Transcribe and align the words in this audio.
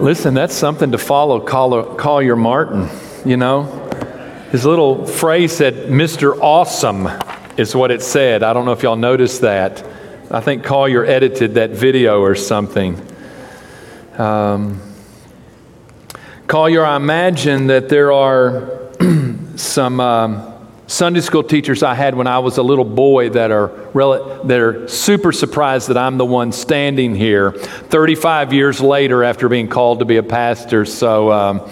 Listen, 0.00 0.32
that's 0.32 0.54
something 0.54 0.92
to 0.92 0.98
follow 0.98 1.40
Call, 1.40 1.96
Collier 1.96 2.36
Martin, 2.36 2.88
you 3.24 3.36
know? 3.36 3.64
His 4.52 4.64
little 4.64 5.04
phrase 5.04 5.52
said, 5.52 5.90
Mr. 5.90 6.38
Awesome, 6.40 7.08
is 7.56 7.74
what 7.74 7.90
it 7.90 8.00
said. 8.00 8.44
I 8.44 8.52
don't 8.52 8.64
know 8.64 8.70
if 8.70 8.84
y'all 8.84 8.94
noticed 8.94 9.40
that. 9.40 9.84
I 10.30 10.38
think 10.38 10.62
Collier 10.62 11.04
edited 11.04 11.54
that 11.54 11.70
video 11.70 12.20
or 12.20 12.36
something. 12.36 13.04
Um, 14.16 14.80
Collier, 16.46 16.84
I 16.84 16.94
imagine 16.94 17.66
that 17.66 17.88
there 17.88 18.12
are 18.12 18.92
some. 19.56 19.98
Um, 19.98 20.57
Sunday 20.88 21.20
school 21.20 21.42
teachers 21.42 21.82
I 21.82 21.92
had 21.92 22.14
when 22.14 22.26
I 22.26 22.38
was 22.38 22.56
a 22.56 22.62
little 22.62 22.84
boy 22.86 23.28
that 23.30 23.50
are, 23.50 23.68
that 23.92 24.58
are 24.58 24.88
super 24.88 25.32
surprised 25.32 25.88
that 25.88 25.98
I'm 25.98 26.16
the 26.16 26.24
one 26.24 26.50
standing 26.50 27.14
here 27.14 27.52
35 27.52 28.54
years 28.54 28.80
later 28.80 29.22
after 29.22 29.50
being 29.50 29.68
called 29.68 29.98
to 29.98 30.06
be 30.06 30.16
a 30.16 30.22
pastor. 30.22 30.86
So 30.86 31.30
um, 31.30 31.70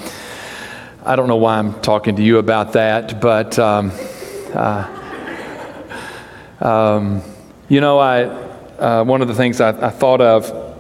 I 1.03 1.17
don't 1.17 1.29
know 1.29 1.37
why 1.37 1.57
I'm 1.57 1.81
talking 1.81 2.17
to 2.17 2.23
you 2.23 2.37
about 2.37 2.75
that, 2.75 3.19
but 3.23 3.59
um, 3.59 3.91
uh, 4.53 4.87
um, 6.61 7.23
you 7.71 7.81
know, 7.81 7.99
I, 7.99 8.25
uh, 8.25 9.03
one 9.03 9.23
of 9.23 9.29
the 9.29 9.35
things 9.35 9.63
I, 9.63 9.71
I 9.87 9.89
thought 9.89 10.21
of 10.21 10.77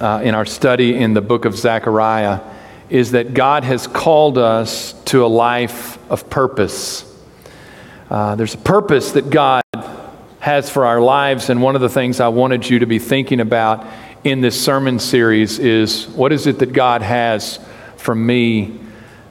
uh, 0.00 0.22
in 0.24 0.34
our 0.34 0.46
study 0.46 0.96
in 0.96 1.12
the 1.12 1.20
book 1.20 1.44
of 1.44 1.54
Zechariah 1.54 2.40
is 2.88 3.10
that 3.10 3.34
God 3.34 3.62
has 3.64 3.86
called 3.86 4.38
us 4.38 4.94
to 5.04 5.26
a 5.26 5.28
life 5.28 5.98
of 6.10 6.30
purpose. 6.30 7.11
Uh, 8.12 8.34
there's 8.34 8.52
a 8.52 8.58
purpose 8.58 9.12
that 9.12 9.30
God 9.30 9.62
has 10.38 10.68
for 10.68 10.84
our 10.84 11.00
lives, 11.00 11.48
and 11.48 11.62
one 11.62 11.76
of 11.76 11.80
the 11.80 11.88
things 11.88 12.20
I 12.20 12.28
wanted 12.28 12.68
you 12.68 12.80
to 12.80 12.86
be 12.86 12.98
thinking 12.98 13.40
about 13.40 13.86
in 14.22 14.42
this 14.42 14.62
sermon 14.62 14.98
series 14.98 15.58
is 15.58 16.06
what 16.08 16.30
is 16.30 16.46
it 16.46 16.58
that 16.58 16.74
God 16.74 17.00
has 17.00 17.58
for 17.96 18.14
me 18.14 18.78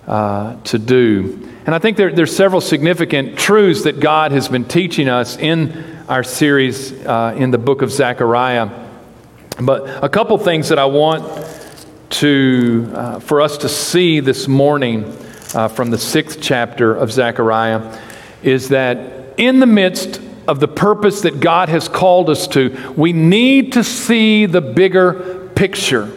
uh, 0.07 0.59
to 0.63 0.79
do? 0.79 1.47
And 1.67 1.75
I 1.75 1.77
think 1.77 1.95
there, 1.95 2.11
there's 2.11 2.35
several 2.35 2.59
significant 2.59 3.37
truths 3.37 3.83
that 3.83 3.99
God 3.99 4.31
has 4.31 4.47
been 4.47 4.65
teaching 4.65 5.07
us 5.07 5.37
in 5.37 6.03
our 6.09 6.23
series 6.23 6.91
uh, 7.05 7.35
in 7.37 7.51
the 7.51 7.59
book 7.59 7.83
of 7.83 7.91
Zechariah. 7.91 8.67
But 9.61 10.03
a 10.03 10.09
couple 10.09 10.35
things 10.39 10.69
that 10.69 10.79
I 10.79 10.85
want 10.85 11.47
to, 12.21 12.91
uh, 12.95 13.19
for 13.19 13.41
us 13.41 13.59
to 13.59 13.69
see 13.69 14.21
this 14.21 14.47
morning 14.47 15.03
uh, 15.53 15.67
from 15.67 15.91
the 15.91 15.99
sixth 15.99 16.39
chapter 16.41 16.95
of 16.95 17.11
Zechariah 17.11 18.09
is 18.43 18.69
that 18.69 19.35
in 19.37 19.59
the 19.59 19.65
midst 19.65 20.21
of 20.47 20.59
the 20.59 20.67
purpose 20.67 21.21
that 21.21 21.39
God 21.39 21.69
has 21.69 21.87
called 21.87 22.29
us 22.29 22.47
to, 22.49 22.93
we 22.97 23.13
need 23.13 23.73
to 23.73 23.83
see 23.83 24.45
the 24.45 24.61
bigger 24.61 25.49
picture. 25.55 26.07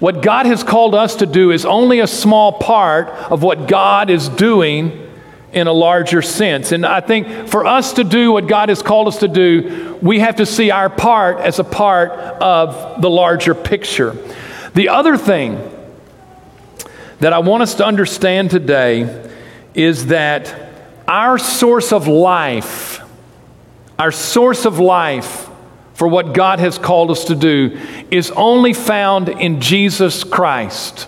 What 0.00 0.22
God 0.22 0.46
has 0.46 0.62
called 0.62 0.94
us 0.94 1.16
to 1.16 1.26
do 1.26 1.50
is 1.50 1.64
only 1.64 2.00
a 2.00 2.06
small 2.06 2.52
part 2.52 3.08
of 3.08 3.42
what 3.42 3.68
God 3.68 4.10
is 4.10 4.28
doing 4.28 5.00
in 5.52 5.66
a 5.66 5.72
larger 5.72 6.20
sense. 6.20 6.72
And 6.72 6.84
I 6.84 7.00
think 7.00 7.48
for 7.48 7.64
us 7.64 7.94
to 7.94 8.04
do 8.04 8.32
what 8.32 8.48
God 8.48 8.68
has 8.68 8.82
called 8.82 9.08
us 9.08 9.18
to 9.18 9.28
do, 9.28 9.98
we 10.02 10.18
have 10.18 10.36
to 10.36 10.46
see 10.46 10.70
our 10.70 10.90
part 10.90 11.38
as 11.38 11.60
a 11.60 11.64
part 11.64 12.10
of 12.10 13.00
the 13.00 13.08
larger 13.08 13.54
picture. 13.54 14.16
The 14.74 14.88
other 14.88 15.16
thing 15.16 15.70
that 17.20 17.32
I 17.32 17.38
want 17.38 17.62
us 17.62 17.76
to 17.76 17.86
understand 17.86 18.50
today 18.50 19.30
is 19.74 20.06
that 20.06 20.63
our 21.06 21.38
source 21.38 21.92
of 21.92 22.06
life, 22.06 23.00
our 23.98 24.12
source 24.12 24.64
of 24.64 24.78
life 24.78 25.48
for 25.94 26.08
what 26.08 26.34
God 26.34 26.58
has 26.58 26.78
called 26.78 27.10
us 27.10 27.24
to 27.26 27.34
do 27.34 27.78
is 28.10 28.30
only 28.32 28.72
found 28.72 29.28
in 29.28 29.60
Jesus 29.60 30.24
Christ. 30.24 31.06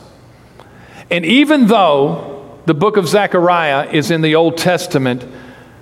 And 1.11 1.25
even 1.25 1.67
though 1.67 2.61
the 2.67 2.75
book 2.75 2.97
of 2.97 3.09
Zechariah 3.09 3.91
is 3.91 4.11
in 4.11 4.23
the 4.23 4.35
Old 4.35 4.59
Testament, 4.59 5.27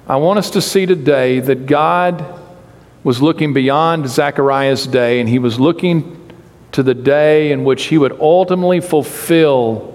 I 0.06 0.16
want 0.16 0.38
us 0.38 0.50
to 0.50 0.62
see 0.62 0.86
today 0.86 1.40
that 1.40 1.66
God 1.66 2.40
was 3.02 3.20
looking 3.20 3.52
beyond 3.52 4.08
Zechariah's 4.08 4.86
day 4.86 5.20
and 5.20 5.28
he 5.28 5.38
was 5.38 5.60
looking 5.60 6.20
to 6.72 6.82
the 6.82 6.94
day 6.94 7.52
in 7.52 7.64
which 7.64 7.84
he 7.84 7.98
would 7.98 8.12
ultimately 8.12 8.80
fulfill 8.80 9.90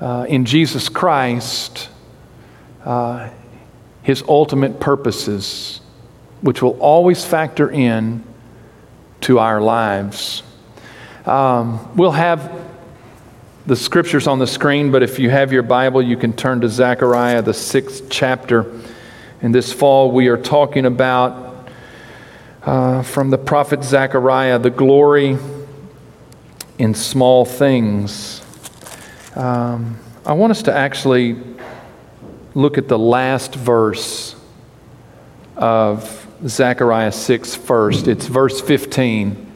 uh, 0.00 0.26
in 0.28 0.44
Jesus 0.44 0.88
Christ 0.88 1.88
uh, 2.86 3.28
his 4.02 4.22
ultimate 4.28 4.78
purposes, 4.78 5.80
which 6.40 6.62
will 6.62 6.78
always 6.78 7.24
factor 7.24 7.68
in 7.68 8.22
to 9.22 9.40
our 9.40 9.60
lives. 9.60 10.44
Um, 11.26 11.96
we'll 11.96 12.12
have 12.12 12.64
the 13.66 13.74
scriptures 13.74 14.28
on 14.28 14.38
the 14.38 14.46
screen, 14.46 14.92
but 14.92 15.02
if 15.02 15.18
you 15.18 15.28
have 15.28 15.52
your 15.52 15.64
Bible, 15.64 16.00
you 16.00 16.16
can 16.16 16.32
turn 16.32 16.60
to 16.60 16.68
Zechariah, 16.68 17.42
the 17.42 17.52
sixth 17.52 18.04
chapter. 18.08 18.80
And 19.42 19.52
this 19.52 19.72
fall, 19.72 20.12
we 20.12 20.28
are 20.28 20.36
talking 20.36 20.86
about 20.86 21.68
uh, 22.62 23.02
from 23.02 23.30
the 23.30 23.38
prophet 23.38 23.82
Zechariah 23.82 24.60
the 24.60 24.70
glory 24.70 25.36
in 26.78 26.94
small 26.94 27.44
things. 27.44 28.44
Um, 29.34 29.98
I 30.24 30.32
want 30.34 30.52
us 30.52 30.62
to 30.62 30.72
actually 30.72 31.36
look 32.56 32.78
at 32.78 32.88
the 32.88 32.98
last 32.98 33.54
verse 33.54 34.34
of 35.56 36.26
Zechariah 36.46 37.12
6 37.12 37.54
first. 37.54 38.08
It's 38.08 38.26
verse 38.26 38.62
15. 38.62 39.46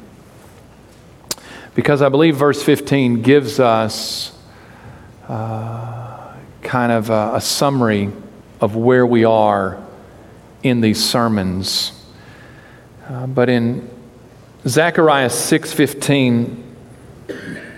Because 1.74 2.02
I 2.02 2.10
believe 2.10 2.36
verse 2.36 2.62
15 2.62 3.22
gives 3.22 3.58
us 3.58 4.38
uh, 5.26 6.36
kind 6.60 6.92
of 6.92 7.08
a, 7.08 7.36
a 7.36 7.40
summary 7.40 8.12
of 8.60 8.76
where 8.76 9.06
we 9.06 9.24
are 9.24 9.82
in 10.62 10.82
these 10.82 11.02
sermons. 11.02 11.92
Uh, 13.08 13.26
but 13.26 13.48
in 13.48 13.88
Zechariah 14.66 15.30
6:15 15.30 16.69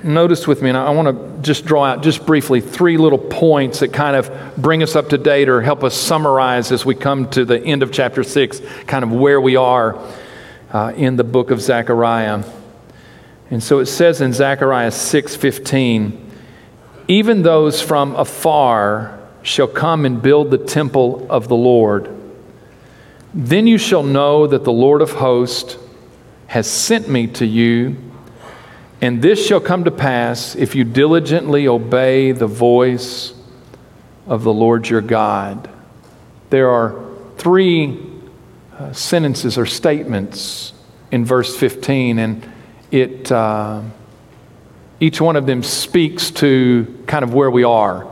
notice 0.05 0.47
with 0.47 0.63
me, 0.63 0.69
and 0.69 0.79
I 0.79 0.91
want 0.91 1.09
to 1.09 1.43
just 1.43 1.65
draw 1.65 1.85
out 1.85 2.03
just 2.03 2.27
briefly 2.27 2.61
three 2.61 2.97
little 2.97 3.19
points 3.19 3.81
that 3.81 3.93
kind 3.93 4.17
of 4.17 4.57
bring 4.57 4.83
us 4.83 4.97
up 4.97 5.11
to 5.11 5.19
date 5.19 5.49
or 5.49 5.61
help 5.61 5.85
us 5.85 5.95
summarize 5.95 6.73
as 6.73 6.85
we 6.85 6.95
come 6.95 7.29
to 7.31 7.45
the 7.45 7.61
end 7.61 7.83
of 7.83 7.93
chapter 7.93 8.25
6, 8.25 8.61
kind 8.87 9.05
of 9.05 9.13
where 9.13 9.41
we 9.41 9.57
are 9.57 9.99
uh, 10.73 10.93
in 10.97 11.17
the 11.17 11.25
book 11.25 11.51
of 11.51 11.61
Zechariah. 11.61 12.45
And 13.51 13.63
so 13.63 13.81
it 13.81 13.87
says 13.87 14.21
in 14.21 14.33
Zechariah 14.33 14.91
6:15, 14.91 16.19
even 17.09 17.43
those 17.43 17.83
from 17.83 18.17
afar 18.17 19.19
shall 19.43 19.69
come 19.69 20.07
and 20.07 20.23
build 20.23 20.51
the 20.51 20.59
temple 20.59 21.27
of 21.29 21.49
the 21.49 21.57
Lord. 21.57 22.09
Then 23.35 23.67
you 23.67 23.79
shall 23.79 24.03
know 24.03 24.47
that 24.47 24.65
the 24.65 24.73
Lord 24.73 25.03
of 25.03 25.13
hosts 25.13 25.77
has 26.47 26.67
sent 26.67 27.09
me 27.09 27.27
to 27.27 27.47
you 27.47 28.12
and 29.03 29.21
this 29.21 29.45
shall 29.45 29.61
come 29.61 29.83
to 29.83 29.91
pass 29.91 30.55
if 30.55 30.77
you 30.77 30.85
diligently 30.85 31.67
obey 31.67 32.31
the 32.31 32.47
voice 32.47 33.35
of 34.29 34.45
the 34.45 34.53
Lord 34.53 34.89
your 34.89 35.01
God. 35.01 35.69
There 36.51 36.71
are 36.71 37.05
three 37.37 38.01
uh, 38.79 38.93
sentences 38.93 39.59
or 39.59 39.67
statements 39.67 40.73
in 41.11 41.25
verse 41.25 41.57
15, 41.57 42.21
and 42.21 42.53
it, 42.93 43.33
uh, 43.33 43.83
each 45.01 45.21
one 45.21 45.35
of 45.35 45.47
them 45.47 45.65
speaks 45.65 46.31
to 46.31 47.03
kind 47.09 47.25
of 47.25 47.35
where 47.35 47.51
we 47.51 47.65
are. 47.65 48.09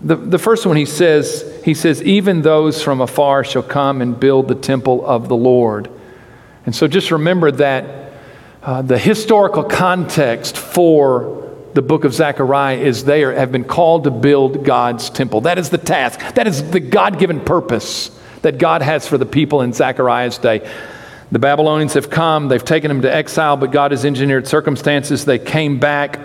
The, 0.00 0.16
the 0.16 0.38
first 0.38 0.66
one 0.66 0.76
he 0.76 0.86
says, 0.86 1.62
he 1.64 1.72
says, 1.74 2.02
even 2.02 2.42
those 2.42 2.82
from 2.82 3.00
afar 3.00 3.44
shall 3.44 3.62
come 3.62 4.02
and 4.02 4.18
build 4.18 4.48
the 4.48 4.56
temple 4.56 5.06
of 5.06 5.28
the 5.28 5.36
Lord. 5.36 5.88
And 6.66 6.74
so 6.74 6.88
just 6.88 7.12
remember 7.12 7.52
that 7.52 7.99
uh, 8.62 8.82
the 8.82 8.98
historical 8.98 9.64
context 9.64 10.56
for 10.56 11.56
the 11.72 11.82
book 11.82 12.04
of 12.04 12.12
Zechariah 12.12 12.76
is 12.76 13.04
they 13.04 13.24
are, 13.24 13.32
have 13.32 13.52
been 13.52 13.64
called 13.64 14.04
to 14.04 14.10
build 14.10 14.64
God's 14.64 15.08
temple. 15.08 15.42
That 15.42 15.58
is 15.58 15.70
the 15.70 15.78
task. 15.78 16.34
That 16.34 16.46
is 16.46 16.70
the 16.70 16.80
God 16.80 17.18
given 17.18 17.40
purpose 17.40 18.10
that 18.42 18.58
God 18.58 18.82
has 18.82 19.06
for 19.06 19.16
the 19.18 19.26
people 19.26 19.62
in 19.62 19.72
Zechariah's 19.72 20.38
day. 20.38 20.68
The 21.32 21.38
Babylonians 21.38 21.94
have 21.94 22.10
come, 22.10 22.48
they've 22.48 22.64
taken 22.64 22.88
them 22.88 23.02
to 23.02 23.14
exile, 23.14 23.56
but 23.56 23.70
God 23.70 23.92
has 23.92 24.04
engineered 24.04 24.48
circumstances. 24.48 25.24
They 25.24 25.38
came 25.38 25.78
back, 25.78 26.18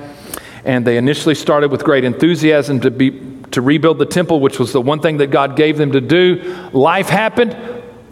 and 0.64 0.86
they 0.86 0.98
initially 0.98 1.36
started 1.36 1.72
with 1.72 1.84
great 1.84 2.04
enthusiasm 2.04 2.80
to, 2.82 2.92
be, 2.92 3.12
to 3.52 3.62
rebuild 3.62 4.00
the 4.00 4.06
temple, 4.06 4.40
which 4.40 4.58
was 4.58 4.74
the 4.74 4.82
one 4.82 5.00
thing 5.00 5.18
that 5.18 5.30
God 5.30 5.56
gave 5.56 5.78
them 5.78 5.92
to 5.92 6.02
do. 6.02 6.70
Life 6.74 7.08
happened. 7.08 7.56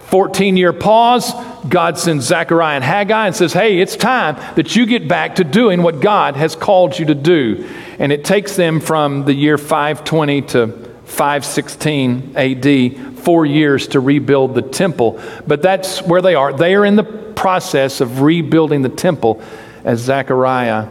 14 0.08 0.58
year 0.58 0.74
pause, 0.74 1.34
God 1.68 1.98
sends 1.98 2.26
Zechariah 2.26 2.76
and 2.76 2.84
Haggai 2.84 3.28
and 3.28 3.36
says, 3.36 3.54
Hey, 3.54 3.80
it's 3.80 3.96
time 3.96 4.36
that 4.56 4.76
you 4.76 4.86
get 4.86 5.08
back 5.08 5.36
to 5.36 5.44
doing 5.44 5.82
what 5.82 6.02
God 6.02 6.36
has 6.36 6.56
called 6.56 6.98
you 6.98 7.06
to 7.08 7.16
do. 7.16 7.70
And 8.00 8.12
it 8.12 8.24
takes 8.24 8.56
them 8.56 8.80
from 8.80 9.26
the 9.26 9.34
year 9.34 9.58
520 9.58 10.42
to 10.42 10.68
516 11.06 12.34
AD, 12.36 13.20
four 13.20 13.46
years 13.46 13.88
to 13.90 14.00
rebuild 14.00 14.56
the 14.56 14.62
temple. 14.62 15.22
But 15.48 15.62
that's 15.62 16.02
where 16.02 16.22
they 16.22 16.36
are. 16.36 16.54
They 16.54 16.76
are 16.76 16.86
in 16.86 16.96
the 16.96 17.04
process 17.04 18.02
of 18.02 18.22
rebuilding 18.22 18.82
the 18.82 18.90
temple. 18.90 19.42
as 19.84 20.00
Zechariah 20.00 20.88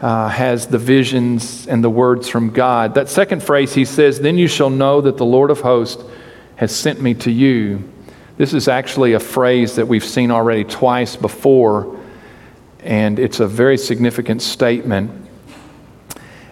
uh, 0.00 0.28
has 0.28 0.66
the 0.66 0.78
visions 0.78 1.66
and 1.66 1.82
the 1.82 1.88
words 1.88 2.28
from 2.28 2.50
God. 2.50 2.94
That 2.94 3.08
second 3.08 3.42
phrase, 3.42 3.72
he 3.72 3.84
says, 3.84 4.20
Then 4.20 4.36
you 4.36 4.48
shall 4.48 4.70
know 4.70 5.00
that 5.00 5.16
the 5.16 5.24
Lord 5.24 5.50
of 5.50 5.60
hosts 5.60 6.02
has 6.56 6.74
sent 6.74 7.00
me 7.00 7.14
to 7.14 7.30
you. 7.30 7.90
This 8.36 8.52
is 8.52 8.66
actually 8.66 9.12
a 9.12 9.20
phrase 9.20 9.76
that 9.76 9.86
we've 9.86 10.04
seen 10.04 10.32
already 10.32 10.64
twice 10.64 11.14
before, 11.14 12.00
and 12.80 13.18
it's 13.18 13.38
a 13.38 13.46
very 13.46 13.78
significant 13.78 14.42
statement. 14.42 15.10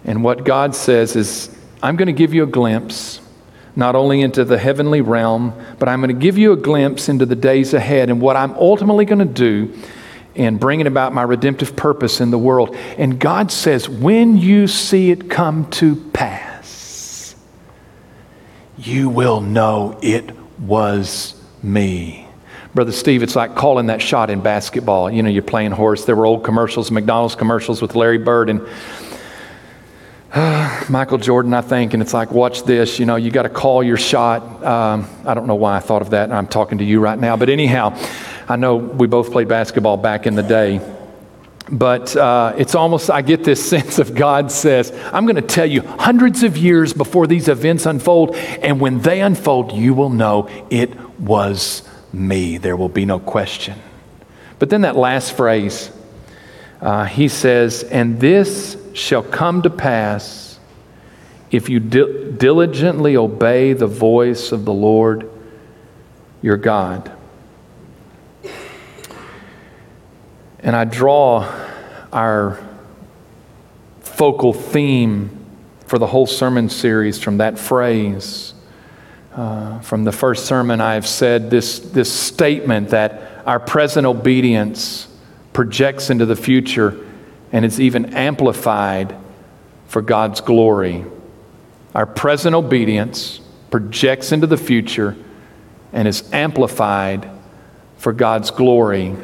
And 0.05 0.23
what 0.23 0.45
God 0.45 0.77
says 0.77 1.17
is, 1.17 1.57
I'm 1.83 1.97
going 1.97 2.07
to 2.07 2.13
give 2.13 2.33
you 2.33 2.45
a 2.45 2.47
glimpse, 2.47 3.21
not 3.75 3.97
only 3.97 4.21
into 4.21 4.45
the 4.45 4.59
heavenly 4.59 5.01
realm, 5.01 5.53
but 5.81 5.89
I'm 5.89 6.01
going 6.01 6.15
to 6.15 6.21
give 6.21 6.39
you 6.39 6.53
a 6.53 6.57
glimpse 6.57 7.09
into 7.09 7.27
the 7.27 7.35
days 7.35 7.75
ahead. 7.75 8.11
And 8.11 8.21
what 8.21 8.37
I'm 8.37 8.53
ultimately 8.53 9.05
going 9.05 9.19
to 9.19 9.25
do 9.25 9.77
in 10.37 10.59
bringing 10.59 10.87
about 10.87 11.13
my 11.13 11.23
redemptive 11.23 11.75
purpose 11.75 12.21
in 12.21 12.31
the 12.31 12.39
world. 12.39 12.77
And 12.97 13.19
God 13.19 13.51
says, 13.51 13.89
when 13.89 14.37
you 14.37 14.69
see 14.69 15.11
it 15.11 15.29
come 15.29 15.69
to 15.73 15.97
pass, 16.13 17.35
you 18.79 19.09
will 19.09 19.41
know 19.41 19.99
it 20.01 20.31
was 20.61 21.42
me. 21.63 22.27
Brother 22.75 22.93
Steve, 22.93 23.23
it's 23.23 23.37
like 23.37 23.55
calling 23.55 23.87
that 23.87 24.01
shot 24.01 24.31
in 24.31 24.41
basketball. 24.41 25.11
You 25.11 25.23
know, 25.23 25.29
you're 25.29 25.43
playing 25.43 25.73
horse. 25.73 26.05
There 26.05 26.17
were 26.17 26.25
old 26.25 26.43
commercials, 26.43 26.91
McDonald's 26.91 27.35
commercials 27.35 27.83
with 27.83 27.95
Larry 27.95 28.19
Bird 28.19 28.49
and 28.49 28.67
uh, 30.33 30.85
Michael 30.91 31.19
Jordan, 31.19 31.53
I 31.53 31.61
think, 31.61 31.93
and 31.93 32.03
it's 32.03 32.15
like, 32.15 32.33
watch 32.33 32.65
this. 32.65 32.99
You 32.99 33.07
know, 33.07 33.17
you 33.17 33.31
got 33.31 33.43
to 33.43 33.51
call 33.51 33.83
your 33.83 33.99
shot. 33.99 34.65
Um, 34.65 35.09
I 35.27 35.35
don't 35.35 35.47
know 35.47 35.55
why 35.55 35.77
I 35.77 35.81
thought 35.81 36.03
of 36.03 36.11
that. 36.11 36.33
I'm 36.33 36.47
talking 36.47 36.79
to 36.79 36.85
you 36.85 37.01
right 37.01 37.19
now. 37.19 37.37
But 37.37 37.51
anyhow, 37.51 37.99
I 38.49 38.57
know 38.57 38.77
we 38.77 39.07
both 39.07 39.31
played 39.31 39.49
basketball 39.49 39.99
back 39.99 40.27
in 40.27 40.35
the 40.35 40.43
day. 40.43 40.81
But 41.73 42.15
uh, 42.15 42.53
it's 42.59 42.75
almost, 42.75 43.11
I 43.11 43.23
get 43.23 43.45
this 43.45 43.67
sense 43.69 43.99
of 43.99 44.15
God 44.15 44.53
says, 44.53 44.93
I'm 45.13 45.25
going 45.25 45.37
to 45.37 45.43
tell 45.43 45.67
you 45.67 45.81
hundreds 45.81 46.43
of 46.43 46.59
years 46.59 46.93
before 46.93 47.27
these 47.27 47.49
events 47.49 47.87
unfold, 47.87 48.37
and 48.37 48.79
when 48.79 49.01
they 49.01 49.23
unfold, 49.23 49.73
you 49.73 49.95
will 49.95 50.11
know 50.11 50.49
it 50.69 50.95
was 51.19 51.83
me. 52.13 52.59
There 52.59 52.77
will 52.77 52.91
be 52.91 53.07
no 53.07 53.19
question. 53.19 53.79
But 54.59 54.69
then 54.69 54.83
that 54.83 54.97
last 54.97 55.35
phrase, 55.35 55.91
uh, 56.83 57.07
he 57.07 57.29
says, 57.29 57.83
And 57.85 58.21
this 58.21 58.77
shall 58.93 59.23
come 59.23 59.63
to 59.63 59.71
pass 59.71 60.61
if 61.51 61.71
you 61.71 61.81
di- 61.81 62.33
diligently 62.33 63.17
obey 63.17 63.73
the 63.73 63.87
voice 63.87 64.53
of 64.53 64.67
the 64.67 64.73
Lord 64.73 65.29
your 66.43 66.59
God. 66.59 67.11
And 70.63 70.77
I 70.77 70.85
draw 70.85 71.53
our 72.13 72.59
focal 74.01 74.53
theme 74.53 75.31
for 75.87 75.99
the 75.99 76.07
whole 76.07 76.27
sermon 76.27 76.69
series 76.69 77.19
from 77.19 77.39
that 77.39 77.59
phrase. 77.59 78.55
Uh, 79.35 79.81
from 79.81 80.05
the 80.05 80.13
first 80.13 80.47
sermon, 80.47 80.81
I 80.81 80.95
have 80.95 81.07
said 81.07 81.51
this, 81.51 81.79
this 81.79 82.13
statement 82.13 82.91
that 82.91 83.43
our 83.47 83.59
present 83.59 84.07
obedience 84.07 85.09
projects 85.53 86.11
into 86.11 86.27
the 86.27 86.37
future 86.37 87.07
and 87.51 87.65
it's 87.65 87.81
even 87.81 88.15
amplified 88.15 89.15
for 89.87 90.01
God's 90.01 90.41
glory. 90.41 91.05
Our 91.95 92.07
present 92.07 92.55
obedience 92.55 93.41
projects 93.71 94.33
into 94.33 94.47
the 94.47 94.57
future 94.57 95.17
and 95.93 96.09
is 96.09 96.33
amplified 96.33 97.29
for 97.99 98.13
God's 98.13 98.51
glory. 98.51 99.15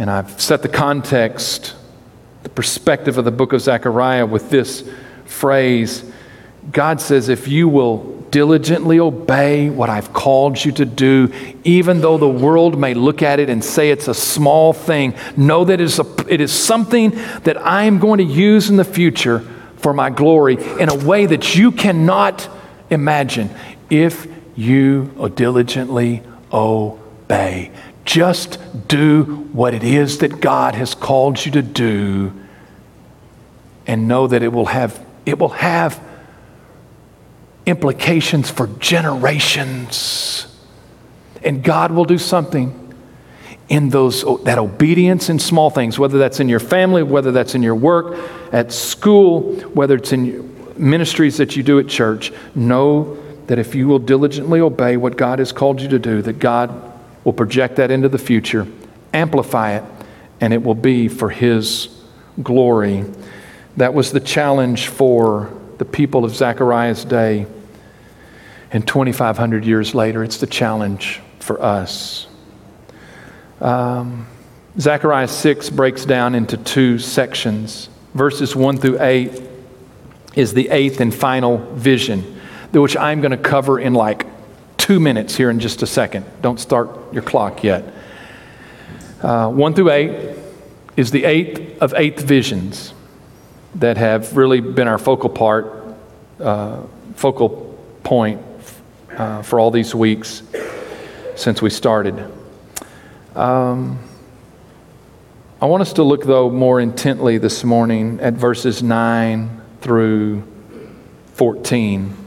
And 0.00 0.10
I've 0.10 0.40
set 0.40 0.62
the 0.62 0.68
context, 0.68 1.76
the 2.42 2.48
perspective 2.48 3.18
of 3.18 3.26
the 3.26 3.30
book 3.30 3.52
of 3.52 3.60
Zechariah 3.60 4.24
with 4.24 4.48
this 4.48 4.88
phrase 5.26 6.10
God 6.72 7.00
says, 7.02 7.28
if 7.28 7.48
you 7.48 7.68
will 7.68 8.18
diligently 8.30 8.98
obey 8.98 9.68
what 9.68 9.90
I've 9.90 10.12
called 10.12 10.62
you 10.64 10.72
to 10.72 10.84
do, 10.84 11.32
even 11.64 12.00
though 12.00 12.16
the 12.16 12.28
world 12.28 12.78
may 12.78 12.94
look 12.94 13.22
at 13.22 13.40
it 13.40 13.50
and 13.50 13.62
say 13.62 13.90
it's 13.90 14.08
a 14.08 14.14
small 14.14 14.72
thing, 14.72 15.14
know 15.36 15.64
that 15.64 15.74
it 15.74 15.80
is, 15.80 15.98
a, 15.98 16.06
it 16.28 16.40
is 16.40 16.52
something 16.52 17.10
that 17.44 17.56
I 17.58 17.84
am 17.84 17.98
going 17.98 18.18
to 18.18 18.24
use 18.24 18.70
in 18.70 18.76
the 18.76 18.84
future 18.84 19.40
for 19.76 19.92
my 19.92 20.10
glory 20.10 20.54
in 20.78 20.88
a 20.88 20.94
way 20.94 21.26
that 21.26 21.56
you 21.56 21.72
cannot 21.72 22.48
imagine 22.88 23.50
if 23.88 24.26
you 24.56 25.32
diligently 25.34 26.22
obey. 26.52 27.70
Just 28.10 28.58
do 28.88 29.22
what 29.52 29.72
it 29.72 29.84
is 29.84 30.18
that 30.18 30.40
God 30.40 30.74
has 30.74 30.96
called 30.96 31.46
you 31.46 31.52
to 31.52 31.62
do 31.62 32.32
and 33.86 34.08
know 34.08 34.26
that 34.26 34.42
it 34.42 34.52
will 34.52 34.66
have, 34.66 35.00
it 35.24 35.38
will 35.38 35.50
have 35.50 36.02
implications 37.66 38.50
for 38.50 38.66
generations. 38.66 40.48
And 41.44 41.62
God 41.62 41.92
will 41.92 42.04
do 42.04 42.18
something 42.18 42.96
in 43.68 43.90
those 43.90 44.24
that 44.42 44.58
obedience 44.58 45.28
in 45.28 45.38
small 45.38 45.70
things, 45.70 45.96
whether 45.96 46.18
that's 46.18 46.40
in 46.40 46.48
your 46.48 46.58
family, 46.58 47.04
whether 47.04 47.30
that's 47.30 47.54
in 47.54 47.62
your 47.62 47.76
work, 47.76 48.18
at 48.52 48.72
school, 48.72 49.54
whether 49.68 49.94
it's 49.94 50.12
in 50.12 50.52
ministries 50.76 51.36
that 51.36 51.54
you 51.54 51.62
do 51.62 51.78
at 51.78 51.86
church. 51.86 52.32
Know 52.56 53.22
that 53.46 53.60
if 53.60 53.76
you 53.76 53.86
will 53.86 54.00
diligently 54.00 54.58
obey 54.58 54.96
what 54.96 55.16
God 55.16 55.38
has 55.38 55.52
called 55.52 55.80
you 55.80 55.88
to 55.90 56.00
do, 56.00 56.22
that 56.22 56.40
God 56.40 56.89
will 57.24 57.32
project 57.32 57.76
that 57.76 57.90
into 57.90 58.08
the 58.08 58.18
future, 58.18 58.66
amplify 59.12 59.76
it, 59.76 59.84
and 60.40 60.52
it 60.52 60.62
will 60.62 60.74
be 60.74 61.08
for 61.08 61.30
His 61.30 61.88
glory. 62.42 63.04
That 63.76 63.94
was 63.94 64.12
the 64.12 64.20
challenge 64.20 64.88
for 64.88 65.52
the 65.78 65.84
people 65.84 66.24
of 66.24 66.34
Zechariah's 66.34 67.04
day. 67.04 67.46
And 68.72 68.86
2,500 68.86 69.64
years 69.64 69.94
later, 69.94 70.22
it's 70.22 70.38
the 70.38 70.46
challenge 70.46 71.20
for 71.40 71.60
us. 71.60 72.26
Um, 73.60 74.26
Zechariah 74.78 75.28
6 75.28 75.70
breaks 75.70 76.04
down 76.04 76.34
into 76.34 76.56
two 76.56 76.98
sections. 76.98 77.88
Verses 78.14 78.54
1 78.54 78.78
through 78.78 79.00
8 79.00 79.42
is 80.34 80.54
the 80.54 80.68
eighth 80.68 81.00
and 81.00 81.14
final 81.14 81.58
vision, 81.74 82.40
which 82.72 82.96
I'm 82.96 83.20
going 83.20 83.32
to 83.32 83.36
cover 83.36 83.80
in 83.80 83.94
like 83.94 84.26
two 84.90 84.98
minutes 84.98 85.36
here 85.36 85.50
in 85.50 85.60
just 85.60 85.82
a 85.82 85.86
second. 85.86 86.26
Don't 86.42 86.58
start 86.58 87.12
your 87.12 87.22
clock 87.22 87.62
yet. 87.62 87.84
Uh, 89.22 89.48
one 89.48 89.72
through 89.72 89.88
eight 89.88 90.36
is 90.96 91.12
the 91.12 91.26
eighth 91.26 91.80
of 91.80 91.94
eighth 91.94 92.22
visions 92.22 92.92
that 93.76 93.96
have 93.96 94.36
really 94.36 94.60
been 94.60 94.88
our 94.88 94.98
focal 94.98 95.30
part, 95.30 95.94
uh, 96.40 96.82
focal 97.14 97.78
point 98.02 98.42
uh, 99.12 99.42
for 99.42 99.60
all 99.60 99.70
these 99.70 99.94
weeks 99.94 100.42
since 101.36 101.62
we 101.62 101.70
started. 101.70 102.28
Um, 103.36 104.00
I 105.62 105.66
want 105.66 105.82
us 105.82 105.92
to 105.92 106.02
look, 106.02 106.24
though, 106.24 106.50
more 106.50 106.80
intently 106.80 107.38
this 107.38 107.62
morning 107.62 108.18
at 108.18 108.34
verses 108.34 108.82
9 108.82 109.60
through 109.82 110.42
14. 111.34 112.19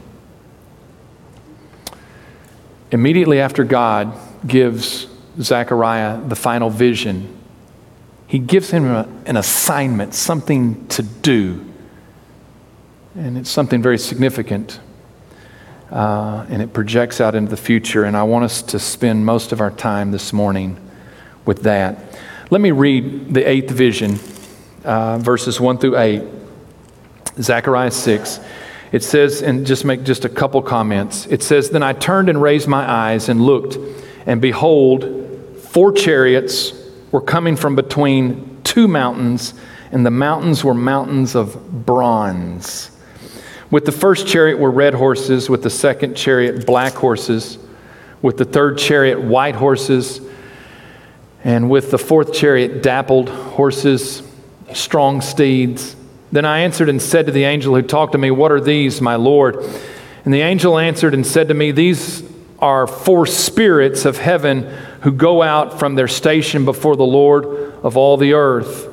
Immediately 2.94 3.40
after 3.40 3.64
God 3.64 4.16
gives 4.46 5.08
Zechariah 5.40 6.20
the 6.28 6.36
final 6.36 6.70
vision, 6.70 7.36
he 8.28 8.38
gives 8.38 8.70
him 8.70 8.86
a, 8.86 9.08
an 9.26 9.36
assignment, 9.36 10.14
something 10.14 10.86
to 10.86 11.02
do. 11.02 11.64
And 13.16 13.36
it's 13.36 13.50
something 13.50 13.82
very 13.82 13.98
significant. 13.98 14.78
Uh, 15.90 16.46
and 16.48 16.62
it 16.62 16.72
projects 16.72 17.20
out 17.20 17.34
into 17.34 17.50
the 17.50 17.56
future. 17.56 18.04
And 18.04 18.16
I 18.16 18.22
want 18.22 18.44
us 18.44 18.62
to 18.62 18.78
spend 18.78 19.26
most 19.26 19.50
of 19.50 19.60
our 19.60 19.72
time 19.72 20.12
this 20.12 20.32
morning 20.32 20.78
with 21.46 21.64
that. 21.64 21.98
Let 22.50 22.60
me 22.60 22.70
read 22.70 23.34
the 23.34 23.42
eighth 23.42 23.72
vision, 23.72 24.20
uh, 24.84 25.18
verses 25.18 25.60
1 25.60 25.78
through 25.78 25.98
8, 25.98 26.22
Zechariah 27.40 27.90
6. 27.90 28.38
It 28.94 29.02
says, 29.02 29.42
and 29.42 29.66
just 29.66 29.84
make 29.84 30.04
just 30.04 30.24
a 30.24 30.28
couple 30.28 30.62
comments. 30.62 31.26
It 31.26 31.42
says, 31.42 31.70
Then 31.70 31.82
I 31.82 31.94
turned 31.94 32.28
and 32.28 32.40
raised 32.40 32.68
my 32.68 32.88
eyes 32.88 33.28
and 33.28 33.40
looked, 33.40 33.76
and 34.24 34.40
behold, 34.40 35.58
four 35.62 35.90
chariots 35.90 36.72
were 37.10 37.20
coming 37.20 37.56
from 37.56 37.74
between 37.74 38.62
two 38.62 38.86
mountains, 38.86 39.52
and 39.90 40.06
the 40.06 40.12
mountains 40.12 40.62
were 40.62 40.74
mountains 40.74 41.34
of 41.34 41.84
bronze. 41.84 42.92
With 43.68 43.84
the 43.84 43.90
first 43.90 44.28
chariot 44.28 44.60
were 44.60 44.70
red 44.70 44.94
horses, 44.94 45.50
with 45.50 45.64
the 45.64 45.70
second 45.70 46.14
chariot, 46.14 46.64
black 46.64 46.92
horses, 46.92 47.58
with 48.22 48.36
the 48.36 48.44
third 48.44 48.78
chariot, 48.78 49.20
white 49.20 49.56
horses, 49.56 50.20
and 51.42 51.68
with 51.68 51.90
the 51.90 51.98
fourth 51.98 52.32
chariot, 52.32 52.80
dappled 52.80 53.28
horses, 53.28 54.22
strong 54.72 55.20
steeds. 55.20 55.96
Then 56.34 56.44
I 56.44 56.62
answered 56.62 56.88
and 56.88 57.00
said 57.00 57.26
to 57.26 57.32
the 57.32 57.44
angel 57.44 57.76
who 57.76 57.82
talked 57.82 58.10
to 58.10 58.18
me, 58.18 58.32
What 58.32 58.50
are 58.50 58.60
these, 58.60 59.00
my 59.00 59.14
Lord? 59.14 59.54
And 60.24 60.34
the 60.34 60.40
angel 60.40 60.80
answered 60.80 61.14
and 61.14 61.24
said 61.24 61.46
to 61.46 61.54
me, 61.54 61.70
These 61.70 62.24
are 62.58 62.88
four 62.88 63.24
spirits 63.24 64.04
of 64.04 64.18
heaven 64.18 64.64
who 65.02 65.12
go 65.12 65.42
out 65.42 65.78
from 65.78 65.94
their 65.94 66.08
station 66.08 66.64
before 66.64 66.96
the 66.96 67.04
Lord 67.04 67.44
of 67.84 67.96
all 67.96 68.16
the 68.16 68.32
earth. 68.32 68.88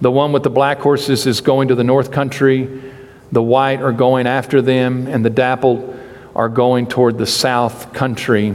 The 0.00 0.10
one 0.10 0.32
with 0.32 0.42
the 0.42 0.48
black 0.48 0.78
horses 0.78 1.26
is 1.26 1.42
going 1.42 1.68
to 1.68 1.74
the 1.74 1.84
north 1.84 2.10
country, 2.10 2.82
the 3.30 3.42
white 3.42 3.82
are 3.82 3.92
going 3.92 4.26
after 4.26 4.62
them, 4.62 5.06
and 5.06 5.22
the 5.22 5.28
dappled 5.28 6.00
are 6.34 6.48
going 6.48 6.86
toward 6.86 7.18
the 7.18 7.26
south 7.26 7.92
country. 7.92 8.54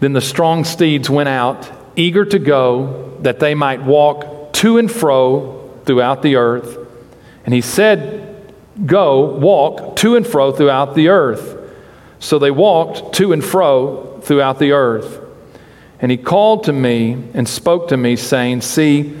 Then 0.00 0.14
the 0.14 0.20
strong 0.20 0.64
steeds 0.64 1.08
went 1.08 1.28
out, 1.28 1.70
eager 1.94 2.24
to 2.24 2.40
go, 2.40 3.16
that 3.20 3.38
they 3.38 3.54
might 3.54 3.84
walk 3.84 4.52
to 4.54 4.78
and 4.78 4.90
fro 4.90 5.70
throughout 5.84 6.22
the 6.22 6.34
earth. 6.34 6.82
And 7.46 7.54
he 7.54 7.62
said, 7.62 8.52
Go, 8.84 9.36
walk 9.36 9.96
to 9.96 10.16
and 10.16 10.26
fro 10.26 10.52
throughout 10.52 10.94
the 10.94 11.08
earth. 11.08 11.56
So 12.18 12.38
they 12.38 12.50
walked 12.50 13.14
to 13.14 13.32
and 13.32 13.42
fro 13.42 14.20
throughout 14.22 14.58
the 14.58 14.72
earth. 14.72 15.20
And 15.98 16.10
he 16.10 16.18
called 16.18 16.64
to 16.64 16.72
me 16.72 17.12
and 17.32 17.48
spoke 17.48 17.88
to 17.88 17.96
me, 17.96 18.16
saying, 18.16 18.60
See, 18.60 19.16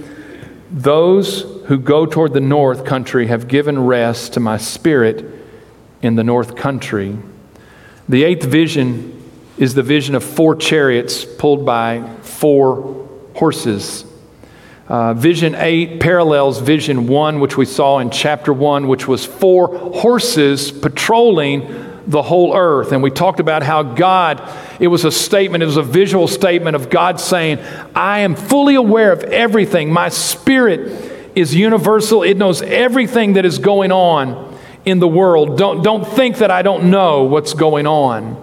those 0.70 1.42
who 1.66 1.78
go 1.78 2.04
toward 2.04 2.34
the 2.34 2.40
north 2.40 2.84
country 2.84 3.28
have 3.28 3.48
given 3.48 3.78
rest 3.78 4.34
to 4.34 4.40
my 4.40 4.58
spirit 4.58 5.24
in 6.02 6.16
the 6.16 6.24
north 6.24 6.54
country. 6.54 7.16
The 8.08 8.24
eighth 8.24 8.44
vision 8.44 9.12
is 9.56 9.74
the 9.74 9.82
vision 9.82 10.14
of 10.14 10.22
four 10.22 10.54
chariots 10.54 11.24
pulled 11.24 11.64
by 11.64 12.16
four 12.20 13.08
horses. 13.34 14.04
Uh, 14.88 15.14
vision 15.14 15.56
8 15.56 15.98
parallels 15.98 16.60
vision 16.60 17.08
1, 17.08 17.40
which 17.40 17.56
we 17.56 17.64
saw 17.64 17.98
in 17.98 18.10
chapter 18.10 18.52
1, 18.52 18.86
which 18.86 19.08
was 19.08 19.24
four 19.24 19.76
horses 19.76 20.70
patrolling 20.70 22.02
the 22.06 22.22
whole 22.22 22.56
earth. 22.56 22.92
And 22.92 23.02
we 23.02 23.10
talked 23.10 23.40
about 23.40 23.64
how 23.64 23.82
God, 23.82 24.40
it 24.78 24.86
was 24.86 25.04
a 25.04 25.10
statement, 25.10 25.64
it 25.64 25.66
was 25.66 25.76
a 25.76 25.82
visual 25.82 26.28
statement 26.28 26.76
of 26.76 26.88
God 26.88 27.18
saying, 27.18 27.58
I 27.96 28.20
am 28.20 28.36
fully 28.36 28.76
aware 28.76 29.10
of 29.10 29.24
everything. 29.24 29.92
My 29.92 30.08
spirit 30.08 31.32
is 31.34 31.52
universal, 31.52 32.22
it 32.22 32.36
knows 32.36 32.62
everything 32.62 33.32
that 33.32 33.44
is 33.44 33.58
going 33.58 33.90
on 33.90 34.56
in 34.84 35.00
the 35.00 35.08
world. 35.08 35.58
Don't, 35.58 35.82
don't 35.82 36.06
think 36.06 36.38
that 36.38 36.52
I 36.52 36.62
don't 36.62 36.90
know 36.90 37.24
what's 37.24 37.54
going 37.54 37.88
on. 37.88 38.42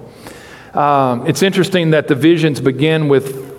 Um, 0.74 1.26
it's 1.26 1.42
interesting 1.42 1.92
that 1.92 2.10
the 2.10 2.16
visions 2.16 2.60
begin 2.60 3.08
with 3.08 3.52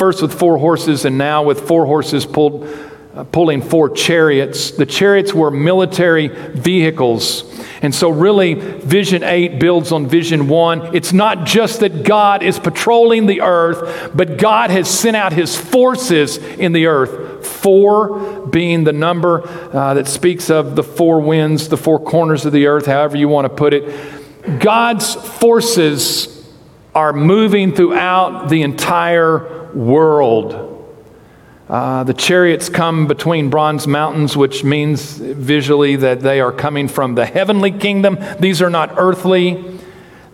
first 0.00 0.22
with 0.22 0.32
four 0.32 0.56
horses 0.56 1.04
and 1.04 1.18
now 1.18 1.42
with 1.42 1.60
four 1.60 1.84
horses 1.84 2.24
pulled, 2.24 2.66
uh, 3.14 3.22
pulling 3.24 3.60
four 3.60 3.90
chariots. 3.90 4.70
The 4.70 4.86
chariots 4.86 5.34
were 5.34 5.50
military 5.50 6.28
vehicles. 6.28 7.44
And 7.82 7.94
so, 7.94 8.08
really, 8.08 8.54
Vision 8.54 9.22
8 9.22 9.58
builds 9.58 9.92
on 9.92 10.06
Vision 10.06 10.48
1. 10.48 10.96
It's 10.96 11.12
not 11.12 11.44
just 11.44 11.80
that 11.80 12.02
God 12.02 12.42
is 12.42 12.58
patrolling 12.58 13.26
the 13.26 13.42
earth, 13.42 14.12
but 14.14 14.38
God 14.38 14.70
has 14.70 14.88
sent 14.88 15.16
out 15.16 15.34
his 15.34 15.54
forces 15.54 16.38
in 16.38 16.72
the 16.72 16.86
earth. 16.86 17.46
Four 17.46 18.46
being 18.46 18.84
the 18.84 18.94
number 18.94 19.46
uh, 19.46 19.92
that 19.92 20.08
speaks 20.08 20.48
of 20.48 20.76
the 20.76 20.82
four 20.82 21.20
winds, 21.20 21.68
the 21.68 21.76
four 21.76 22.00
corners 22.00 22.46
of 22.46 22.54
the 22.54 22.68
earth, 22.68 22.86
however 22.86 23.18
you 23.18 23.28
want 23.28 23.44
to 23.44 23.54
put 23.54 23.74
it. 23.74 24.60
God's 24.60 25.14
forces 25.14 26.48
are 26.94 27.12
moving 27.12 27.74
throughout 27.74 28.48
the 28.48 28.62
entire 28.62 29.59
world. 29.74 30.66
Uh, 31.68 32.02
the 32.02 32.14
chariots 32.14 32.68
come 32.68 33.06
between 33.06 33.48
bronze 33.48 33.86
mountains, 33.86 34.36
which 34.36 34.64
means 34.64 35.18
visually 35.18 35.94
that 35.94 36.20
they 36.20 36.40
are 36.40 36.50
coming 36.50 36.88
from 36.88 37.14
the 37.14 37.24
heavenly 37.24 37.70
kingdom. 37.70 38.18
These 38.40 38.60
are 38.60 38.70
not 38.70 38.94
earthly. 38.96 39.78